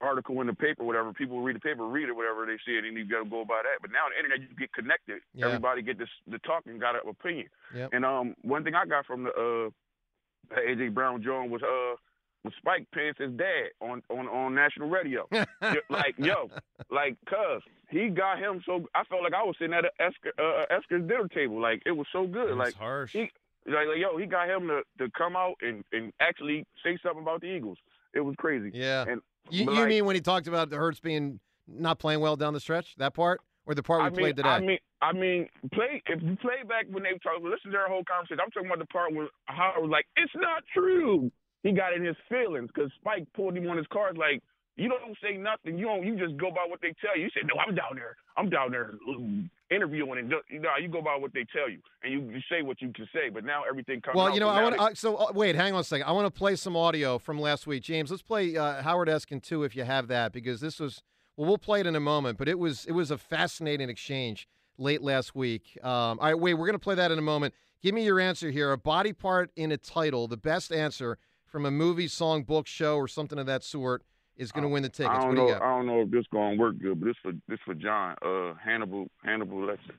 article 0.00 0.40
in 0.40 0.46
the 0.46 0.54
paper, 0.54 0.82
whatever. 0.82 1.12
People 1.12 1.42
read 1.42 1.56
the 1.56 1.60
paper, 1.60 1.86
read 1.86 2.08
it, 2.08 2.16
whatever 2.16 2.46
they 2.46 2.56
see 2.66 2.76
it, 2.76 2.84
and 2.84 2.96
you 2.96 3.04
got 3.04 3.22
to 3.22 3.28
go 3.28 3.44
by 3.44 3.60
that. 3.62 3.80
But 3.80 3.90
now 3.92 4.06
on 4.06 4.12
the 4.12 4.18
internet, 4.18 4.48
you 4.48 4.56
get 4.56 4.72
connected. 4.72 5.20
Yeah. 5.34 5.46
Everybody 5.46 5.82
get 5.82 5.98
this 5.98 6.08
the 6.26 6.38
talk 6.38 6.64
and 6.66 6.80
got 6.80 6.94
an 6.94 7.02
opinion. 7.08 7.48
Yep. 7.74 7.90
And 7.92 8.04
um, 8.04 8.34
one 8.42 8.64
thing 8.64 8.74
I 8.74 8.86
got 8.86 9.06
from 9.06 9.24
the 9.24 9.30
uh, 9.30 10.56
AJ 10.56 10.94
Brown 10.94 11.22
John 11.22 11.50
was 11.50 11.62
uh, 11.62 11.96
was 12.44 12.52
Spike 12.58 12.86
Pence 12.94 13.16
his 13.18 13.32
dad 13.32 13.70
on 13.80 14.02
on 14.10 14.28
on 14.28 14.54
national 14.54 14.88
radio. 14.88 15.28
Like 15.90 16.14
yo, 16.18 16.50
like 16.90 17.16
cuz 17.26 17.62
he 17.90 18.08
got 18.08 18.38
him 18.38 18.62
so 18.64 18.86
I 18.94 19.04
felt 19.04 19.22
like 19.22 19.34
I 19.34 19.42
was 19.42 19.56
sitting 19.58 19.74
at 19.74 19.84
a 19.84 19.90
Eskin, 20.00 20.30
uh, 20.38 20.64
Eskin's 20.70 21.08
dinner 21.08 21.28
table. 21.28 21.60
Like 21.60 21.82
it 21.84 21.92
was 21.92 22.06
so 22.12 22.26
good. 22.26 22.48
That's 22.48 22.58
like 22.58 22.74
harsh. 22.74 23.12
He, 23.12 23.30
like, 23.66 23.88
like 23.88 23.98
yo, 23.98 24.16
he 24.16 24.26
got 24.26 24.48
him 24.48 24.68
to 24.68 24.82
to 24.98 25.10
come 25.16 25.36
out 25.36 25.54
and 25.60 25.84
and 25.92 26.12
actually 26.20 26.66
say 26.82 26.98
something 27.02 27.22
about 27.22 27.40
the 27.40 27.48
Eagles. 27.48 27.78
It 28.14 28.20
was 28.20 28.34
crazy. 28.38 28.70
Yeah. 28.74 29.04
And 29.08 29.20
You, 29.50 29.64
you 29.64 29.70
like, 29.70 29.88
mean 29.88 30.04
when 30.04 30.14
he 30.14 30.20
talked 30.20 30.46
about 30.46 30.70
the 30.70 30.76
Hurts 30.76 31.00
being 31.00 31.40
not 31.68 31.98
playing 31.98 32.20
well 32.20 32.36
down 32.36 32.54
the 32.54 32.60
stretch? 32.60 32.96
That 32.96 33.14
part, 33.14 33.40
or 33.66 33.74
the 33.74 33.82
part 33.82 34.00
we 34.00 34.06
I 34.06 34.10
mean, 34.10 34.18
played 34.18 34.36
today? 34.36 34.48
I 34.48 34.60
mean, 34.60 34.78
I 35.02 35.12
mean, 35.12 35.48
play 35.72 36.02
if 36.06 36.22
you 36.22 36.36
play 36.36 36.62
back 36.68 36.86
when 36.90 37.02
they 37.02 37.10
talk, 37.22 37.42
listen 37.42 37.70
to 37.70 37.70
their 37.70 37.88
whole 37.88 38.04
conversation. 38.04 38.40
I'm 38.40 38.50
talking 38.50 38.68
about 38.68 38.80
the 38.80 38.86
part 38.86 39.14
where 39.14 39.28
Howard 39.46 39.82
was 39.82 39.90
like, 39.90 40.06
"It's 40.16 40.32
not 40.34 40.62
true." 40.74 41.30
He 41.62 41.72
got 41.72 41.92
in 41.94 42.04
his 42.04 42.16
feelings 42.28 42.70
because 42.74 42.90
Spike 43.00 43.26
pulled 43.34 43.56
him 43.56 43.68
on 43.68 43.76
his 43.76 43.86
cards. 43.92 44.16
Like, 44.16 44.42
you 44.76 44.88
don't 44.88 45.16
say 45.22 45.36
nothing. 45.36 45.78
You 45.78 45.86
don't. 45.86 46.06
You 46.06 46.16
just 46.16 46.38
go 46.38 46.50
by 46.50 46.64
what 46.66 46.80
they 46.80 46.94
tell 47.04 47.16
you. 47.16 47.24
You 47.24 47.30
say, 47.30 47.42
"No, 47.44 47.60
I'm 47.60 47.74
down 47.74 47.96
there. 47.96 48.16
I'm 48.38 48.48
down 48.48 48.70
there 48.70 48.94
um, 49.08 49.50
interviewing." 49.70 50.18
And 50.18 50.32
you 50.48 50.60
know, 50.60 50.70
you 50.80 50.88
go 50.88 51.02
by 51.02 51.16
what 51.16 51.34
they 51.34 51.44
tell 51.54 51.68
you, 51.68 51.80
and 52.02 52.12
you, 52.12 52.20
you 52.34 52.40
say 52.50 52.62
what 52.62 52.80
you 52.80 52.90
can 52.92 53.06
say. 53.12 53.28
But 53.28 53.44
now 53.44 53.62
everything 53.68 54.00
comes. 54.00 54.16
well, 54.16 54.32
you 54.32 54.40
know, 54.40 54.48
I 54.48 54.62
want 54.62 54.78
they- 54.78 54.88
to. 54.88 54.96
So 54.96 55.16
uh, 55.16 55.32
wait, 55.34 55.54
hang 55.54 55.74
on 55.74 55.80
a 55.80 55.84
second. 55.84 56.06
I 56.06 56.12
want 56.12 56.32
to 56.32 56.38
play 56.38 56.56
some 56.56 56.76
audio 56.76 57.18
from 57.18 57.38
last 57.38 57.66
week, 57.66 57.82
James. 57.82 58.10
Let's 58.10 58.22
play 58.22 58.56
uh, 58.56 58.80
Howard 58.82 59.08
Eskin 59.08 59.42
too, 59.42 59.64
if 59.64 59.76
you 59.76 59.84
have 59.84 60.08
that, 60.08 60.32
because 60.32 60.60
this 60.60 60.80
was. 60.80 61.02
Well, 61.36 61.48
we'll 61.48 61.58
play 61.58 61.80
it 61.80 61.86
in 61.86 61.96
a 61.96 62.00
moment, 62.00 62.38
but 62.38 62.48
it 62.48 62.58
was 62.58 62.86
it 62.86 62.92
was 62.92 63.10
a 63.10 63.18
fascinating 63.18 63.90
exchange 63.90 64.48
late 64.78 65.02
last 65.02 65.34
week. 65.34 65.78
Um, 65.82 65.90
all 65.90 66.16
right, 66.20 66.38
wait, 66.38 66.54
we're 66.54 66.66
going 66.66 66.72
to 66.72 66.78
play 66.78 66.94
that 66.94 67.10
in 67.10 67.18
a 67.18 67.22
moment. 67.22 67.54
Give 67.82 67.94
me 67.94 68.04
your 68.04 68.20
answer 68.20 68.50
here. 68.50 68.72
A 68.72 68.78
body 68.78 69.12
part 69.12 69.50
in 69.56 69.72
a 69.72 69.76
title, 69.76 70.28
the 70.28 70.36
best 70.36 70.72
answer 70.72 71.18
from 71.50 71.66
a 71.66 71.70
movie, 71.70 72.08
song, 72.08 72.42
book, 72.44 72.66
show, 72.66 72.96
or 72.96 73.08
something 73.08 73.38
of 73.38 73.46
that 73.46 73.62
sort 73.64 74.02
is 74.36 74.52
going 74.52 74.62
to 74.62 74.68
win 74.68 74.82
the 74.82 74.88
tickets. 74.88 75.14
I 75.14 75.20
don't 75.20 75.34
do 75.34 75.42
you 75.42 75.48
know. 75.48 75.52
got? 75.54 75.62
I 75.62 75.76
don't 75.76 75.86
know 75.86 76.00
if 76.02 76.10
this 76.10 76.24
gonna 76.32 76.56
work 76.56 76.78
good, 76.78 76.98
but 77.00 77.06
this 77.06 77.16
for 77.22 77.32
this 77.48 77.58
for 77.64 77.74
John. 77.74 78.16
Uh, 78.24 78.54
Hannibal 78.64 79.06
Hannibal 79.24 79.58
Lecter. 79.58 79.94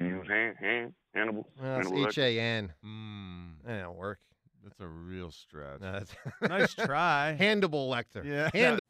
You 0.00 0.06
use 0.08 0.26
Han, 0.28 0.54
Han 0.60 0.94
Hannibal. 1.14 1.46
Well, 1.62 1.78
it's 1.78 1.88
Hannibal 1.88 2.06
H 2.08 2.14
Lecter. 2.16 2.22
A 2.22 2.40
N. 2.40 2.72
Mm, 2.84 3.48
That 3.64 3.82
don't 3.82 3.96
work. 3.96 4.18
that's 4.64 4.80
a 4.80 4.86
real 4.86 5.30
stretch. 5.30 5.80
No, 5.80 5.92
that's- 5.92 6.16
nice 6.42 6.74
try. 6.74 7.36
Handable 7.40 7.88
Lecter. 7.88 8.24
Yeah. 8.24 8.50
Hand- 8.52 8.80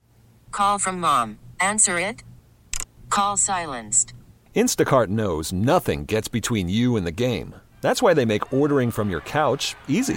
Call 0.52 0.78
from 0.78 1.00
mom. 1.00 1.38
Answer 1.61 1.98
it. 1.98 2.22
Call 3.11 3.37
silenced. 3.37 4.14
Instacart 4.54 5.09
knows 5.09 5.52
nothing 5.52 6.07
gets 6.07 6.28
between 6.28 6.68
you 6.68 6.96
and 6.96 7.07
the 7.07 7.12
game. 7.12 7.54
That's 7.83 8.00
why 8.02 8.14
they 8.14 8.24
make 8.24 8.52
ordering 8.52 8.90
from 8.90 9.11
your 9.11 9.20
couch 9.20 9.74
easy. 9.87 10.16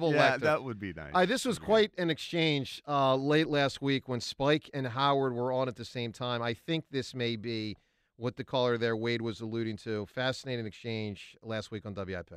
Yeah, 0.00 0.36
Lecter. 0.36 0.40
that 0.40 0.64
would 0.64 0.78
be 0.78 0.92
nice. 0.92 1.12
Uh, 1.14 1.26
this 1.26 1.44
was 1.44 1.58
quite 1.58 1.92
an 1.98 2.10
exchange 2.10 2.82
uh, 2.86 3.14
late 3.16 3.48
last 3.48 3.80
week 3.82 4.08
when 4.08 4.20
Spike 4.20 4.70
and 4.74 4.86
Howard 4.86 5.34
were 5.34 5.52
on 5.52 5.68
at 5.68 5.76
the 5.76 5.84
same 5.84 6.12
time. 6.12 6.42
I 6.42 6.54
think 6.54 6.84
this 6.90 7.14
may 7.14 7.36
be 7.36 7.76
what 8.16 8.36
the 8.36 8.44
caller 8.44 8.78
there, 8.78 8.96
Wade, 8.96 9.22
was 9.22 9.40
alluding 9.40 9.76
to. 9.78 10.06
Fascinating 10.06 10.66
exchange 10.66 11.36
last 11.42 11.70
week 11.70 11.84
on 11.86 11.94
WIP. 11.94 12.32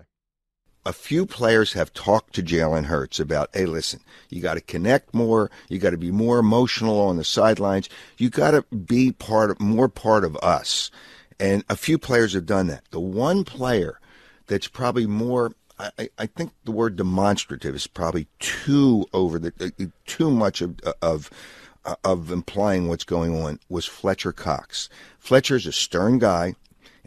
a 0.85 0.93
few 0.93 1.25
players 1.25 1.73
have 1.73 1.93
talked 1.93 2.33
to 2.35 2.43
Jalen 2.43 2.85
Hurts 2.85 3.19
about, 3.19 3.49
hey, 3.53 3.65
listen, 3.65 3.99
you 4.29 4.41
got 4.41 4.53
to 4.55 4.61
connect 4.61 5.13
more. 5.13 5.51
You 5.67 5.77
got 5.79 5.91
to 5.91 5.97
be 5.97 6.11
more 6.11 6.39
emotional 6.39 6.99
on 6.99 7.17
the 7.17 7.23
sidelines. 7.23 7.89
You 8.17 8.29
got 8.29 8.51
to 8.51 8.61
be 8.75 9.11
part 9.11 9.51
of 9.51 9.59
more 9.59 9.89
part 9.89 10.23
of 10.23 10.35
us. 10.37 10.89
And 11.39 11.63
a 11.69 11.75
few 11.75 11.97
players 11.97 12.33
have 12.33 12.45
done 12.45 12.67
that. 12.67 12.83
The 12.91 12.99
one 12.99 13.43
player 13.43 13.99
that's 14.47 14.67
probably 14.67 15.05
more, 15.05 15.51
I, 15.79 15.91
I- 15.97 16.09
I 16.19 16.25
think 16.25 16.51
the 16.65 16.71
word 16.71 16.95
demonstrative 16.95 17.73
is 17.75 17.87
probably 17.87 18.27
too 18.39 19.05
over 19.13 19.39
the, 19.39 19.53
uh, 19.59 19.83
uh 19.83 19.87
too 20.05 20.29
much 20.31 20.61
of, 20.61 20.79
uh, 20.85 20.93
of, 21.01 21.29
uh, 21.85 21.95
of 22.03 22.31
implying 22.31 22.87
what's 22.87 23.05
going 23.05 23.41
on 23.41 23.59
was 23.69 23.85
Fletcher 23.85 24.31
Cox. 24.33 24.89
Fletcher's 25.17 25.65
a 25.65 25.71
stern 25.71 26.19
guy 26.19 26.55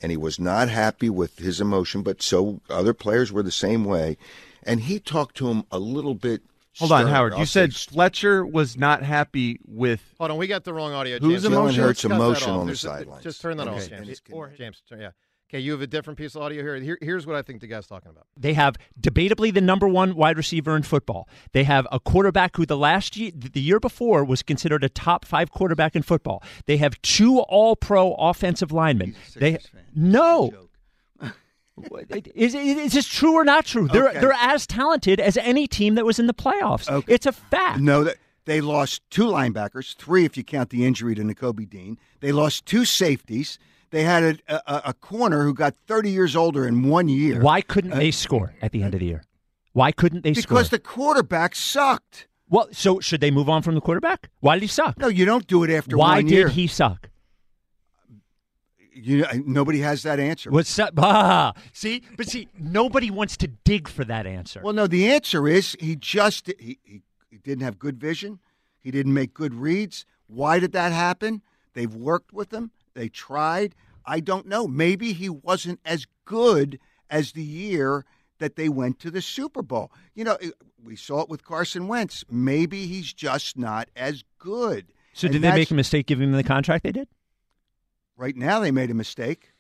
and 0.01 0.11
he 0.11 0.17
was 0.17 0.41
not 0.41 0.69
happy 0.69 1.11
with 1.11 1.39
his 1.39 1.61
emotion, 1.61 2.03
but 2.03 2.23
so 2.23 2.61
other 2.69 2.93
players 2.95 3.31
were 3.31 3.43
the 3.43 3.51
same 3.53 3.85
way. 3.85 4.17
And 4.65 4.81
he 4.81 4.99
talked 4.99 5.37
to 5.37 5.49
him 5.49 5.65
a 5.71 5.79
little 5.79 6.15
bit. 6.15 6.43
Hold 6.79 6.93
on. 6.93 7.07
Howard. 7.07 7.35
I'll 7.35 7.41
You 7.41 7.47
say 7.47 7.69
said 7.69 7.75
Fletcher 7.75 8.47
was 8.47 8.77
not 8.79 9.03
happy 9.03 9.61
with. 9.67 10.01
Hold 10.19 10.31
on, 10.31 10.37
we 10.39 10.47
got 10.47 10.65
the 10.65 10.73
wrong 10.73 10.93
audio. 10.93 11.19
Who's 11.19 11.43
James. 11.43 11.45
emotion? 11.45 11.65
Let's 11.85 12.01
Hurts 12.01 12.03
that 12.03 12.11
emotion 12.13 12.51
off. 12.51 12.55
on 12.61 12.61
the 12.61 12.67
There's 12.67 12.85
a- 12.85 12.89
sidelines. 12.89 13.23
Just 13.25 13.41
turn 13.43 13.57
that 13.59 13.69
Okay. 13.69 13.77
off, 13.77 13.89
James. 13.89 14.23
Or 14.33 14.49
James, 14.57 14.83
turn- 14.89 15.01
yeah. 15.01 15.11
Okay, 15.53 15.61
you 15.61 15.73
have 15.73 15.83
a 15.83 15.87
different 15.87 16.19
piece 16.19 16.35
of 16.35 16.41
audio 16.41 16.63
here. 16.63 16.77
here. 16.77 16.99
Here's 17.03 17.27
what 17.27 17.37
I 17.37 17.43
think 17.43 17.61
the 17.61 17.67
guy's 17.67 17.87
talking 17.87 18.11
about. 18.11 18.25
They 18.39 18.55
have 18.55 18.77
debatably 18.99 19.53
the 19.53 19.61
number 19.61 19.87
one 19.87 20.15
wide 20.15 20.39
receiver 20.39 20.75
in 20.75 20.83
football. 20.83 21.29
They 21.53 21.65
have 21.65 21.87
a 21.93 22.01
quarterback 22.01 22.57
who 22.57 22.65
the 22.65 22.77
last 22.77 23.19
year, 23.19 23.33
the 23.35 23.61
year 23.61 23.79
before 23.79 24.25
was 24.25 24.43
considered 24.43 24.83
a 24.83 24.89
top 24.89 25.27
five 25.27 25.51
quarterback 25.51 25.95
in 25.95 26.01
football. 26.01 26.43
They 26.65 26.79
have 26.79 27.01
two 27.03 27.41
All 27.41 27.77
Pro 27.77 28.15
offensive 28.15 28.73
linemen. 28.73 29.15
They 29.37 29.59
no. 29.95 30.69
Is, 32.35 32.55
is 32.55 32.93
this 32.93 33.07
true 33.07 33.33
or 33.33 33.45
not 33.45 33.65
true? 33.65 33.89
They're 33.89 34.11
Okay. 34.11 34.21
they're 34.21 34.35
as 34.35 34.67
talented 34.67 35.19
as 35.19 35.37
any 35.39 35.67
team 35.67 35.95
that 35.97 36.05
was 36.05 36.19
in 36.19 36.27
the 36.27 36.35
playoffs. 36.35 37.05
It's 37.09 37.25
a 37.27 37.33
fact. 37.33 37.81
No, 37.81 38.05
that 38.05 38.17
they 38.45 38.61
lost 38.61 39.03
two 39.11 39.25
linebackers, 39.25 39.97
three 39.97 40.25
if 40.25 40.37
you 40.37 40.45
count 40.45 40.69
the 40.71 40.85
injury 40.85 41.15
to 41.15 41.23
Nakobe 41.23 41.69
Dean. 41.69 41.99
They 42.21 42.31
lost 42.31 42.67
two 42.67 42.85
safeties. 42.85 43.59
They 43.93 44.05
had 44.05 44.41
a, 44.49 44.55
a, 44.75 44.83
a 44.91 44.95
corner 44.95 45.45
who 45.45 45.53
got 45.53 45.77
30 45.87 46.11
years 46.11 46.35
older 46.35 46.67
in 46.67 46.89
one 46.89 47.09
year. 47.09 47.41
Why 47.41 47.61
couldn't 47.61 47.93
Uh, 47.93 47.97
they 47.97 48.11
score 48.11 48.55
at 48.63 48.73
the 48.73 48.83
end 48.83 48.95
of 48.95 49.01
the 49.01 49.07
year? 49.07 49.23
Why 49.75 49.93
couldn't 49.93 50.25
they 50.25 50.33
score? 50.33 50.57
Because 50.57 50.71
the 50.71 50.79
quarterback 50.79 51.55
sucked. 51.55 52.27
Well, 52.49 52.69
so 52.73 53.01
should 53.01 53.21
they 53.21 53.31
move 53.31 53.51
on 53.51 53.61
from 53.63 53.75
the 53.75 53.83
quarterback? 53.83 54.31
Why 54.41 54.57
did 54.57 54.63
he 54.63 54.69
suck? 54.69 54.99
No, 54.99 55.09
you 55.09 55.27
don't 55.27 55.47
do 55.47 55.63
it 55.63 55.71
after 55.71 55.97
Why 55.99 56.17
one 56.17 56.27
did 56.27 56.49
he 56.51 56.67
suck? 56.67 57.11
You, 58.95 59.27
nobody 59.47 59.81
has 59.81 60.03
that 60.05 60.19
answer. 60.19 60.51
What's 60.51 60.75
that? 60.81 60.95
Ah, 60.97 61.53
see, 61.75 62.03
but 62.17 62.29
see, 62.29 62.49
nobody 62.59 63.11
wants 63.11 63.37
to 63.39 63.47
dig 63.47 63.89
for 63.89 64.05
that 64.05 64.27
answer. 64.27 64.61
Well, 64.65 64.75
no, 64.75 64.87
the 64.87 65.11
answer 65.11 65.47
is 65.49 65.77
he 65.81 65.97
just 65.97 66.47
he, 66.59 66.79
he, 66.83 67.03
he 67.31 67.39
didn't 67.39 67.65
have 67.65 67.79
good 67.79 67.99
vision. 67.99 68.39
He 68.81 68.91
didn't 68.91 69.15
make 69.15 69.33
good 69.35 69.55
reads. 69.55 70.07
Why 70.29 70.59
did 70.59 70.73
that 70.73 70.93
happen? 70.93 71.43
They've 71.75 71.95
worked 71.95 72.33
with 72.33 72.53
him. 72.53 72.71
They 72.95 73.09
tried. 73.09 73.75
I 74.05 74.21
don't 74.21 74.47
know. 74.47 74.67
Maybe 74.67 75.13
he 75.13 75.29
wasn't 75.29 75.81
as 75.85 76.07
good 76.25 76.79
as 77.09 77.33
the 77.33 77.43
year 77.45 78.05
that 78.39 78.57
they 78.57 78.69
went 78.69 78.99
to 79.01 79.11
the 79.11 79.23
Super 79.23 79.63
Bowl. 79.63 79.93
You 80.15 80.25
know, 80.25 80.39
we 80.83 80.97
saw 80.97 81.21
it 81.21 81.29
with 81.29 81.45
Carson 81.45 81.87
Wentz. 81.89 82.25
Maybe 82.31 82.87
he's 82.87 83.13
just 83.13 83.57
not 83.57 83.89
as 83.95 84.25
good. 84.39 84.93
So 85.13 85.27
And 85.27 85.35
did 85.35 85.43
they 85.43 85.53
make 85.53 85.71
a 85.71 85.75
mistake 85.75 86.07
giving 86.07 86.29
him 86.31 86.33
the 86.33 86.43
contract 86.43 86.83
they 86.85 86.93
did? 86.93 87.07
Right 88.17 88.37
now, 88.37 88.61
they 88.61 88.71
made 88.71 88.91
a 88.91 88.95
mistake, 88.95 89.53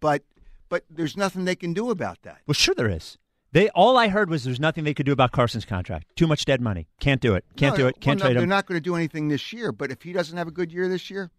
but 0.00 0.22
but 0.68 0.84
there's 0.88 1.16
nothing 1.16 1.44
they 1.44 1.56
can 1.56 1.72
do 1.72 1.90
about 1.90 2.22
that. 2.22 2.38
Well, 2.46 2.54
sure 2.54 2.74
there 2.74 2.88
is. 2.88 3.18
They 3.52 3.68
all 3.70 3.96
I 3.98 4.08
heard 4.08 4.30
was 4.30 4.44
there's 4.44 4.60
nothing 4.60 4.84
they 4.84 4.94
could 4.94 5.06
do 5.06 5.12
about 5.12 5.32
Carson's 5.32 5.64
contract. 5.64 6.06
Too 6.16 6.28
much 6.28 6.44
dead 6.44 6.60
money. 6.60 6.86
Can't 7.00 7.20
do 7.20 7.34
it. 7.34 7.44
Can't 7.56 7.74
No, 7.76 7.84
do 7.84 7.86
it. 7.88 8.00
Can't 8.00 8.20
well, 8.20 8.28
no, 8.28 8.30
trade 8.30 8.36
They're 8.36 8.42
him. 8.44 8.48
not 8.48 8.66
going 8.66 8.76
to 8.76 8.80
do 8.80 8.94
anything 8.94 9.26
this 9.28 9.52
year. 9.52 9.72
But 9.72 9.90
if 9.90 10.02
he 10.02 10.12
doesn't 10.12 10.36
have 10.38 10.46
a 10.46 10.52
good 10.52 10.72
year 10.72 10.88
this 10.88 11.10
year, 11.10 11.30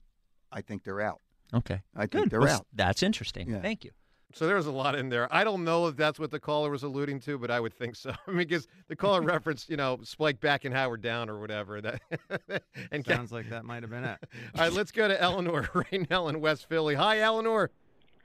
I 0.51 0.59
think 0.61 0.83
they're 0.83 0.99
out. 1.01 1.21
Okay. 1.53 1.81
I 1.95 2.01
think 2.01 2.11
Good. 2.11 2.29
they're 2.31 2.39
Well, 2.41 2.57
out. 2.57 2.67
That's 2.73 3.03
interesting. 3.03 3.49
Yeah. 3.49 3.61
Thank 3.61 3.83
you. 3.83 3.91
So 4.33 4.47
there 4.47 4.55
was 4.55 4.67
a 4.67 4.71
lot 4.71 4.95
in 4.95 5.09
there. 5.09 5.27
I 5.33 5.43
don't 5.43 5.65
know 5.65 5.87
if 5.87 5.97
that's 5.97 6.17
what 6.17 6.31
the 6.31 6.39
caller 6.39 6.69
was 6.69 6.83
alluding 6.83 7.19
to, 7.21 7.37
but 7.37 7.51
I 7.51 7.59
would 7.59 7.73
think 7.73 7.97
so. 7.97 8.11
I 8.11 8.15
mean, 8.31 8.37
because 8.47 8.67
the 8.87 8.95
caller 8.95 9.21
referenced, 9.21 9.69
you 9.69 9.75
know, 9.75 9.99
Spike 10.03 10.39
back 10.39 10.63
and 10.63 10.73
Howard 10.73 11.01
down 11.01 11.29
or 11.29 11.39
whatever. 11.39 11.81
That 11.81 12.01
and 12.91 13.05
Sounds 13.05 13.31
like 13.33 13.49
that 13.49 13.65
might 13.65 13.83
have 13.83 13.89
been 13.89 14.05
it. 14.05 14.17
All 14.55 14.61
right, 14.61 14.71
let's 14.71 14.91
go 14.91 15.07
to 15.09 15.21
Eleanor 15.21 15.69
right 15.73 16.09
now 16.09 16.29
in 16.29 16.39
West 16.39 16.69
Philly. 16.69 16.95
Hi, 16.95 17.19
Eleanor. 17.19 17.71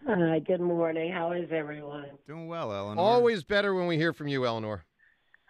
Hi, 0.06 0.38
good 0.38 0.60
morning. 0.60 1.10
How 1.10 1.32
is 1.32 1.48
everyone? 1.50 2.06
Doing 2.28 2.46
well, 2.46 2.72
Eleanor. 2.72 3.00
Always 3.00 3.42
better 3.42 3.74
when 3.74 3.88
we 3.88 3.96
hear 3.96 4.12
from 4.12 4.28
you, 4.28 4.46
Eleanor. 4.46 4.84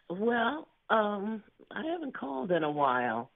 Well, 0.08 0.68
um, 0.88 1.42
I 1.70 1.84
haven't 1.84 2.16
called 2.16 2.50
in 2.52 2.64
a 2.64 2.70
while. 2.70 3.30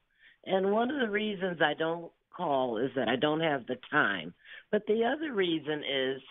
And 0.46 0.72
one 0.72 0.90
of 0.90 0.98
the 1.00 1.10
reasons 1.10 1.60
I 1.60 1.74
don't 1.74 2.10
call 2.40 2.78
is 2.78 2.90
that 2.96 3.08
I 3.08 3.16
don't 3.16 3.40
have 3.40 3.66
the 3.66 3.76
time. 3.90 4.32
But 4.72 4.82
the 4.86 5.04
other 5.04 5.32
reason 5.32 5.80
is 5.80 6.22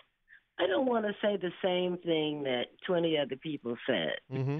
I 0.58 0.66
don't 0.66 0.86
want 0.86 1.06
to 1.06 1.12
say 1.22 1.36
the 1.36 1.52
same 1.62 1.98
thing 1.98 2.42
that 2.42 2.64
20 2.86 3.16
other 3.16 3.36
people 3.36 3.76
said. 3.86 4.16
Mm-hmm. 4.32 4.58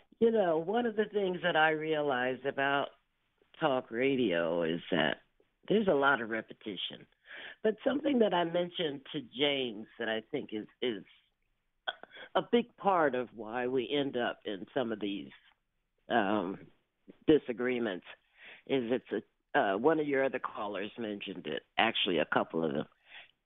you 0.20 0.30
know, 0.30 0.58
one 0.58 0.86
of 0.86 0.96
the 0.96 1.04
things 1.12 1.38
that 1.42 1.56
I 1.56 1.70
realized 1.70 2.46
about 2.46 2.86
talk 3.60 3.90
radio 3.90 4.62
is 4.62 4.80
that 4.90 5.18
there's 5.68 5.88
a 5.88 5.94
lot 5.94 6.22
of 6.22 6.30
repetition. 6.30 7.06
But 7.62 7.76
something 7.86 8.20
that 8.20 8.32
I 8.32 8.44
mentioned 8.44 9.02
to 9.12 9.20
James 9.38 9.86
that 9.98 10.08
I 10.08 10.22
think 10.30 10.50
is 10.52 10.66
is 10.80 11.04
a 12.34 12.42
big 12.50 12.76
part 12.76 13.14
of 13.14 13.28
why 13.34 13.66
we 13.66 13.88
end 13.90 14.16
up 14.16 14.38
in 14.44 14.66
some 14.74 14.92
of 14.92 15.00
these 15.00 15.30
um, 16.08 16.58
disagreements 17.26 18.04
is 18.66 18.84
it's 18.90 19.12
a 19.12 19.22
uh, 19.54 19.74
one 19.74 20.00
of 20.00 20.06
your 20.06 20.24
other 20.24 20.38
callers 20.38 20.90
mentioned 20.98 21.46
it. 21.46 21.62
Actually, 21.78 22.18
a 22.18 22.26
couple 22.32 22.64
of 22.64 22.72
them. 22.72 22.86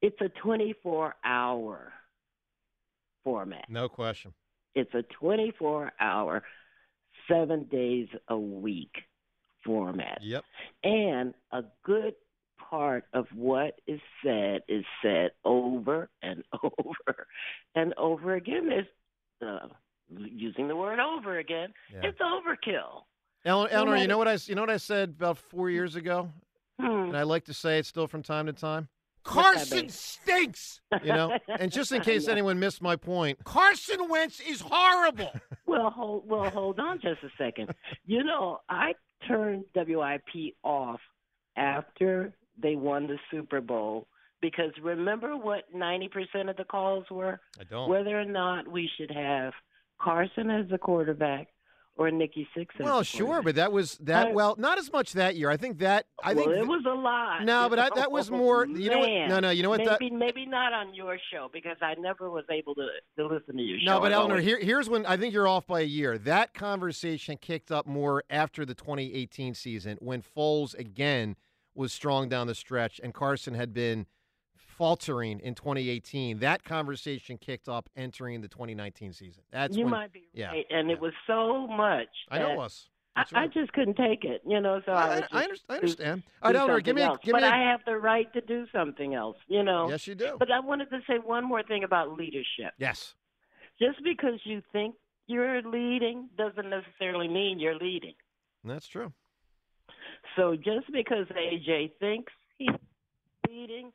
It's 0.00 0.20
a 0.20 0.28
24 0.42 1.14
hour 1.24 1.92
format. 3.24 3.66
No 3.68 3.88
question. 3.88 4.32
It's 4.74 4.92
a 4.94 5.02
24 5.20 5.92
hour, 6.00 6.42
seven 7.28 7.64
days 7.70 8.08
a 8.28 8.36
week 8.36 8.94
format. 9.64 10.18
Yep. 10.22 10.44
And 10.82 11.34
a 11.52 11.62
good 11.84 12.14
part 12.70 13.04
of 13.12 13.26
what 13.34 13.80
is 13.86 14.00
said 14.24 14.62
is 14.68 14.84
said 15.02 15.30
over 15.44 16.08
and 16.22 16.42
over 16.62 17.26
and 17.74 17.94
over 17.96 18.34
again. 18.34 18.68
There's 18.68 18.86
uh, 19.42 19.68
using 20.08 20.68
the 20.68 20.76
word 20.76 20.98
over 20.98 21.38
again. 21.38 21.72
Yeah. 21.92 22.08
It's 22.08 22.18
overkill. 22.18 23.02
Eleanor, 23.44 23.68
No 23.70 23.76
Eleanor, 23.76 23.96
you 23.96 24.08
know 24.08 24.18
what 24.18 24.28
I 24.28 24.38
you 24.46 24.54
know 24.54 24.62
what 24.62 24.70
I 24.70 24.76
said 24.76 25.10
about 25.10 25.38
four 25.38 25.70
years 25.70 25.96
ago, 25.96 26.30
Hmm. 26.80 26.86
and 27.08 27.16
I 27.16 27.22
like 27.24 27.44
to 27.46 27.54
say 27.54 27.78
it 27.78 27.86
still 27.86 28.06
from 28.06 28.22
time 28.22 28.46
to 28.46 28.52
time. 28.52 28.88
Carson 29.24 29.88
stinks. 29.88 30.80
You 31.04 31.12
know, 31.12 31.38
and 31.48 31.70
just 31.70 31.92
in 31.92 32.00
case 32.10 32.26
anyone 32.26 32.58
missed 32.58 32.82
my 32.82 32.96
point, 32.96 33.42
Carson 33.44 34.08
Wentz 34.08 34.40
is 34.40 34.60
horrible. 34.60 35.30
well, 35.66 35.90
hold 35.90 36.28
well, 36.28 36.50
hold 36.50 36.80
on 36.80 37.00
just 37.00 37.22
a 37.22 37.28
second. 37.38 37.72
You 38.04 38.24
know, 38.24 38.60
I 38.68 38.94
turned 39.28 39.64
WIP 39.76 40.54
off 40.64 41.00
after 41.56 42.32
they 42.60 42.76
won 42.76 43.06
the 43.06 43.18
Super 43.30 43.60
Bowl 43.60 44.06
because 44.40 44.70
remember 44.82 45.36
what 45.36 45.64
ninety 45.72 46.08
percent 46.08 46.48
of 46.48 46.56
the 46.56 46.64
calls 46.64 47.04
were? 47.10 47.40
I 47.60 47.64
don't. 47.64 47.88
Whether 47.88 48.18
or 48.20 48.24
not 48.24 48.66
we 48.68 48.90
should 48.98 49.10
have 49.10 49.52
Carson 50.00 50.50
as 50.50 50.68
the 50.68 50.78
quarterback 50.78 51.48
or 51.96 52.10
Nikki 52.10 52.48
Six 52.56 52.74
Well, 52.78 53.02
sure, 53.02 53.42
but 53.42 53.56
that 53.56 53.70
was 53.70 53.98
that. 53.98 54.28
I- 54.28 54.32
well, 54.32 54.54
not 54.58 54.78
as 54.78 54.90
much 54.92 55.12
that 55.12 55.36
year. 55.36 55.50
I 55.50 55.56
think 55.56 55.78
that. 55.78 56.06
I 56.22 56.32
well, 56.32 56.46
think 56.46 56.56
it 56.56 56.66
was 56.66 56.84
a 56.86 56.94
lot. 56.94 57.44
No, 57.44 57.68
but 57.68 57.78
I, 57.78 57.90
that 57.94 58.10
was 58.10 58.30
more. 58.30 58.66
You 58.82 58.90
know 58.90 58.98
what? 59.00 59.10
No, 59.28 59.40
no. 59.40 59.50
You 59.50 59.62
know 59.62 59.68
what? 59.68 59.84
That, 59.84 60.00
Maybe 60.00 60.14
maybe 60.14 60.46
not 60.46 60.72
on 60.72 60.94
your 60.94 61.18
show 61.32 61.48
because 61.52 61.76
I 61.82 61.94
never 61.94 62.30
was 62.30 62.44
able 62.50 62.74
to 62.76 62.88
to 63.18 63.26
listen 63.26 63.56
to 63.56 63.62
your 63.62 63.78
show. 63.78 63.94
No, 63.94 64.00
but 64.00 64.12
Eleanor, 64.12 64.38
here, 64.40 64.58
here's 64.58 64.88
when 64.88 65.04
I 65.06 65.16
think 65.16 65.34
you're 65.34 65.46
off 65.46 65.66
by 65.66 65.80
a 65.80 65.84
year. 65.84 66.18
That 66.18 66.54
conversation 66.54 67.36
kicked 67.36 67.70
up 67.70 67.86
more 67.86 68.24
after 68.30 68.64
the 68.64 68.74
2018 68.74 69.54
season 69.54 69.98
when 70.00 70.22
Foles 70.22 70.76
again 70.76 71.36
was 71.74 71.92
strong 71.92 72.28
down 72.28 72.46
the 72.46 72.54
stretch 72.54 73.00
and 73.02 73.14
Carson 73.14 73.54
had 73.54 73.72
been 73.72 74.06
faltering 74.82 75.38
in 75.38 75.54
2018. 75.54 76.40
That 76.40 76.64
conversation 76.64 77.38
kicked 77.38 77.68
up 77.68 77.88
entering 77.94 78.40
the 78.40 78.48
2019 78.48 79.12
season. 79.12 79.44
That's 79.52 79.76
you 79.76 79.84
when, 79.84 79.92
might 79.92 80.12
be 80.12 80.24
yeah. 80.32 80.48
right, 80.48 80.66
and 80.70 80.90
it 80.90 81.00
was 81.00 81.12
so 81.24 81.68
much. 81.68 82.08
I 82.28 82.40
know 82.40 82.48
that 82.48 82.58
us. 82.58 82.88
I, 83.14 83.24
I 83.32 83.46
just 83.46 83.72
couldn't 83.74 83.96
take 83.96 84.24
it, 84.24 84.42
you 84.44 84.60
know. 84.60 84.80
So 84.84 84.90
I, 84.90 84.96
I- 84.96 85.06
was 85.06 85.12
I 85.12 85.14
just 85.20 85.34
under- 85.34 85.56
I 85.68 85.74
understand. 85.76 86.22
do 86.22 86.28
All 86.42 86.50
right, 86.50 86.58
Eleanor, 86.58 86.80
give 86.80 86.96
me 86.96 87.02
a- 87.02 87.16
give 87.22 87.26
me 87.26 87.32
but 87.32 87.42
a- 87.44 87.54
I 87.54 87.70
have 87.70 87.80
the 87.86 87.96
right 87.96 88.32
to 88.32 88.40
do 88.40 88.66
something 88.74 89.14
else, 89.14 89.36
you 89.46 89.62
know. 89.62 89.88
Yes, 89.88 90.08
you 90.08 90.16
do. 90.16 90.34
But 90.36 90.50
I 90.50 90.58
wanted 90.58 90.90
to 90.90 90.98
say 91.06 91.14
one 91.22 91.44
more 91.44 91.62
thing 91.62 91.84
about 91.84 92.18
leadership. 92.18 92.74
Yes. 92.76 93.14
Just 93.78 94.02
because 94.02 94.40
you 94.42 94.62
think 94.72 94.96
you're 95.28 95.62
leading 95.62 96.28
doesn't 96.36 96.68
necessarily 96.68 97.28
mean 97.28 97.60
you're 97.60 97.78
leading. 97.78 98.14
That's 98.64 98.88
true. 98.88 99.12
So 100.34 100.56
just 100.56 100.90
because 100.92 101.26
AJ 101.28 101.92
thinks 102.00 102.32
he's 102.58 102.70
leading, 103.48 103.92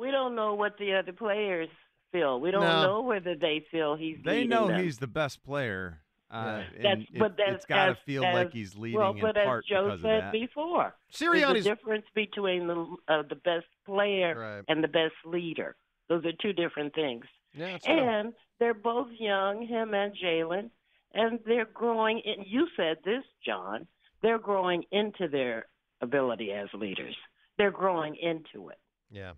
we 0.00 0.10
don't 0.10 0.34
know 0.34 0.54
what 0.54 0.76
the 0.78 0.94
other 0.94 1.12
players 1.12 1.68
feel. 2.12 2.40
We 2.40 2.50
don't 2.50 2.62
No. 2.64 2.82
know 2.82 3.00
whether 3.02 3.34
they 3.36 3.60
feel 3.70 3.94
he's 3.96 4.18
They 4.24 4.44
know 4.44 4.68
them. 4.68 4.82
he's 4.82 4.98
the 4.98 5.06
best 5.06 5.44
player. 5.44 6.00
Uh, 6.30 6.62
That's 6.80 6.84
and 6.84 7.08
but 7.18 7.36
that's 7.36 7.56
it's 7.56 7.66
got 7.66 7.86
to 7.86 7.94
feel 8.06 8.24
as- 8.24 8.34
like 8.34 8.52
he's 8.52 8.76
leading 8.76 9.00
well, 9.00 9.12
in 9.14 9.20
but 9.20 9.36
as 9.36 9.64
Joe 9.64 9.96
said 10.00 10.30
before, 10.30 10.94
Sirianni's- 11.12 11.64
there's 11.64 11.66
a 11.66 11.68
difference 11.70 12.06
between 12.14 12.68
the 12.68 12.96
uh, 13.08 13.22
the 13.22 13.34
best 13.34 13.66
player 13.84 14.64
and 14.68 14.82
the 14.82 14.88
best 14.88 15.14
leader. 15.24 15.74
Those 16.08 16.24
are 16.24 16.32
two 16.40 16.52
different 16.52 16.94
things. 16.94 17.24
Yeah, 17.52 17.72
that's 17.72 17.88
right. 17.88 17.98
and 17.98 18.34
they're 18.60 18.74
both 18.74 19.08
young, 19.18 19.66
him 19.66 19.92
and 19.92 20.14
Jalen, 20.16 20.70
and 21.14 21.40
they're 21.46 21.64
growing. 21.64 22.22
And 22.24 22.46
you 22.46 22.68
said 22.76 22.98
this, 23.04 23.24
John. 23.44 23.88
They're 24.22 24.38
growing 24.38 24.84
into 24.92 25.26
their 25.28 25.66
ability 26.00 26.52
as 26.52 26.68
leaders. 26.74 27.16
They're 27.58 27.70
growing 27.72 28.14
into 28.16 28.68
it. 28.68 28.78
Yeah. 29.10 29.32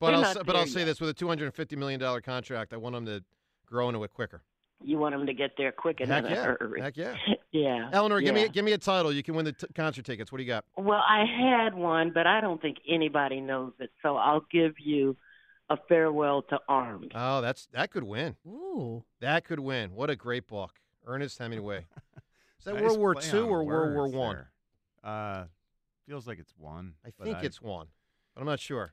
But 0.00 0.12
They're 0.12 0.24
I'll 0.24 0.44
but 0.44 0.56
I'll 0.56 0.64
there 0.64 0.66
say 0.66 0.84
this 0.84 1.00
with 1.00 1.10
a 1.10 1.14
250 1.14 1.76
million 1.76 1.98
dollar 1.98 2.20
contract, 2.20 2.72
I 2.72 2.76
want 2.76 2.94
them 2.94 3.06
to 3.06 3.22
grow 3.66 3.88
into 3.88 4.02
it 4.04 4.12
quicker. 4.12 4.42
You 4.82 4.98
want 4.98 5.14
them 5.14 5.26
to 5.26 5.34
get 5.34 5.52
there 5.58 5.72
quick 5.72 6.00
and 6.00 6.10
Heck 6.10 6.24
a 6.24 6.28
yeah. 6.30 6.44
hurry. 6.44 6.80
Heck 6.80 6.96
yeah. 6.96 7.14
yeah. 7.50 7.90
Eleanor, 7.92 8.20
give 8.20 8.34
me 8.34 8.48
give 8.48 8.64
me 8.64 8.72
a 8.72 8.78
title. 8.78 9.12
You 9.12 9.22
can 9.22 9.34
win 9.34 9.44
the 9.44 9.52
t- 9.52 9.66
concert 9.74 10.04
tickets. 10.04 10.30
What 10.30 10.38
do 10.38 10.44
you 10.44 10.48
got? 10.48 10.64
Well, 10.76 11.02
I 11.06 11.24
had 11.24 11.74
one, 11.74 12.12
but 12.14 12.26
I 12.26 12.40
don't 12.40 12.62
think 12.62 12.78
anybody 12.88 13.40
knows 13.40 13.72
it. 13.80 13.90
So 14.02 14.16
I'll 14.16 14.44
give 14.52 14.74
you 14.78 15.16
A 15.68 15.76
Farewell 15.88 16.42
to 16.50 16.60
Arms. 16.68 17.08
Oh, 17.14 17.40
that's 17.40 17.66
that 17.72 17.90
could 17.90 18.04
win. 18.04 18.36
Ooh. 18.46 19.02
That 19.20 19.44
could 19.44 19.60
win. 19.60 19.94
What 19.94 20.10
a 20.10 20.16
great 20.16 20.46
book. 20.46 20.74
Ernest 21.06 21.38
Hemingway. 21.38 21.86
Is 22.60 22.64
that 22.64 22.74
Nice 22.74 22.82
World 22.82 22.98
War 22.98 23.14
play 23.14 23.28
II 23.32 23.40
or 23.40 23.64
World 23.64 23.94
War 23.94 24.04
words 24.04 24.14
One? 24.14 24.44
Uh, 25.02 25.44
feels 26.06 26.26
like 26.26 26.38
it's 26.38 26.54
one. 26.56 26.94
I 27.04 27.10
but 27.18 27.24
think 27.24 27.42
it's 27.42 27.60
one, 27.60 27.86
but 28.34 28.40
I'm 28.40 28.46
not 28.46 28.60
sure. 28.60 28.92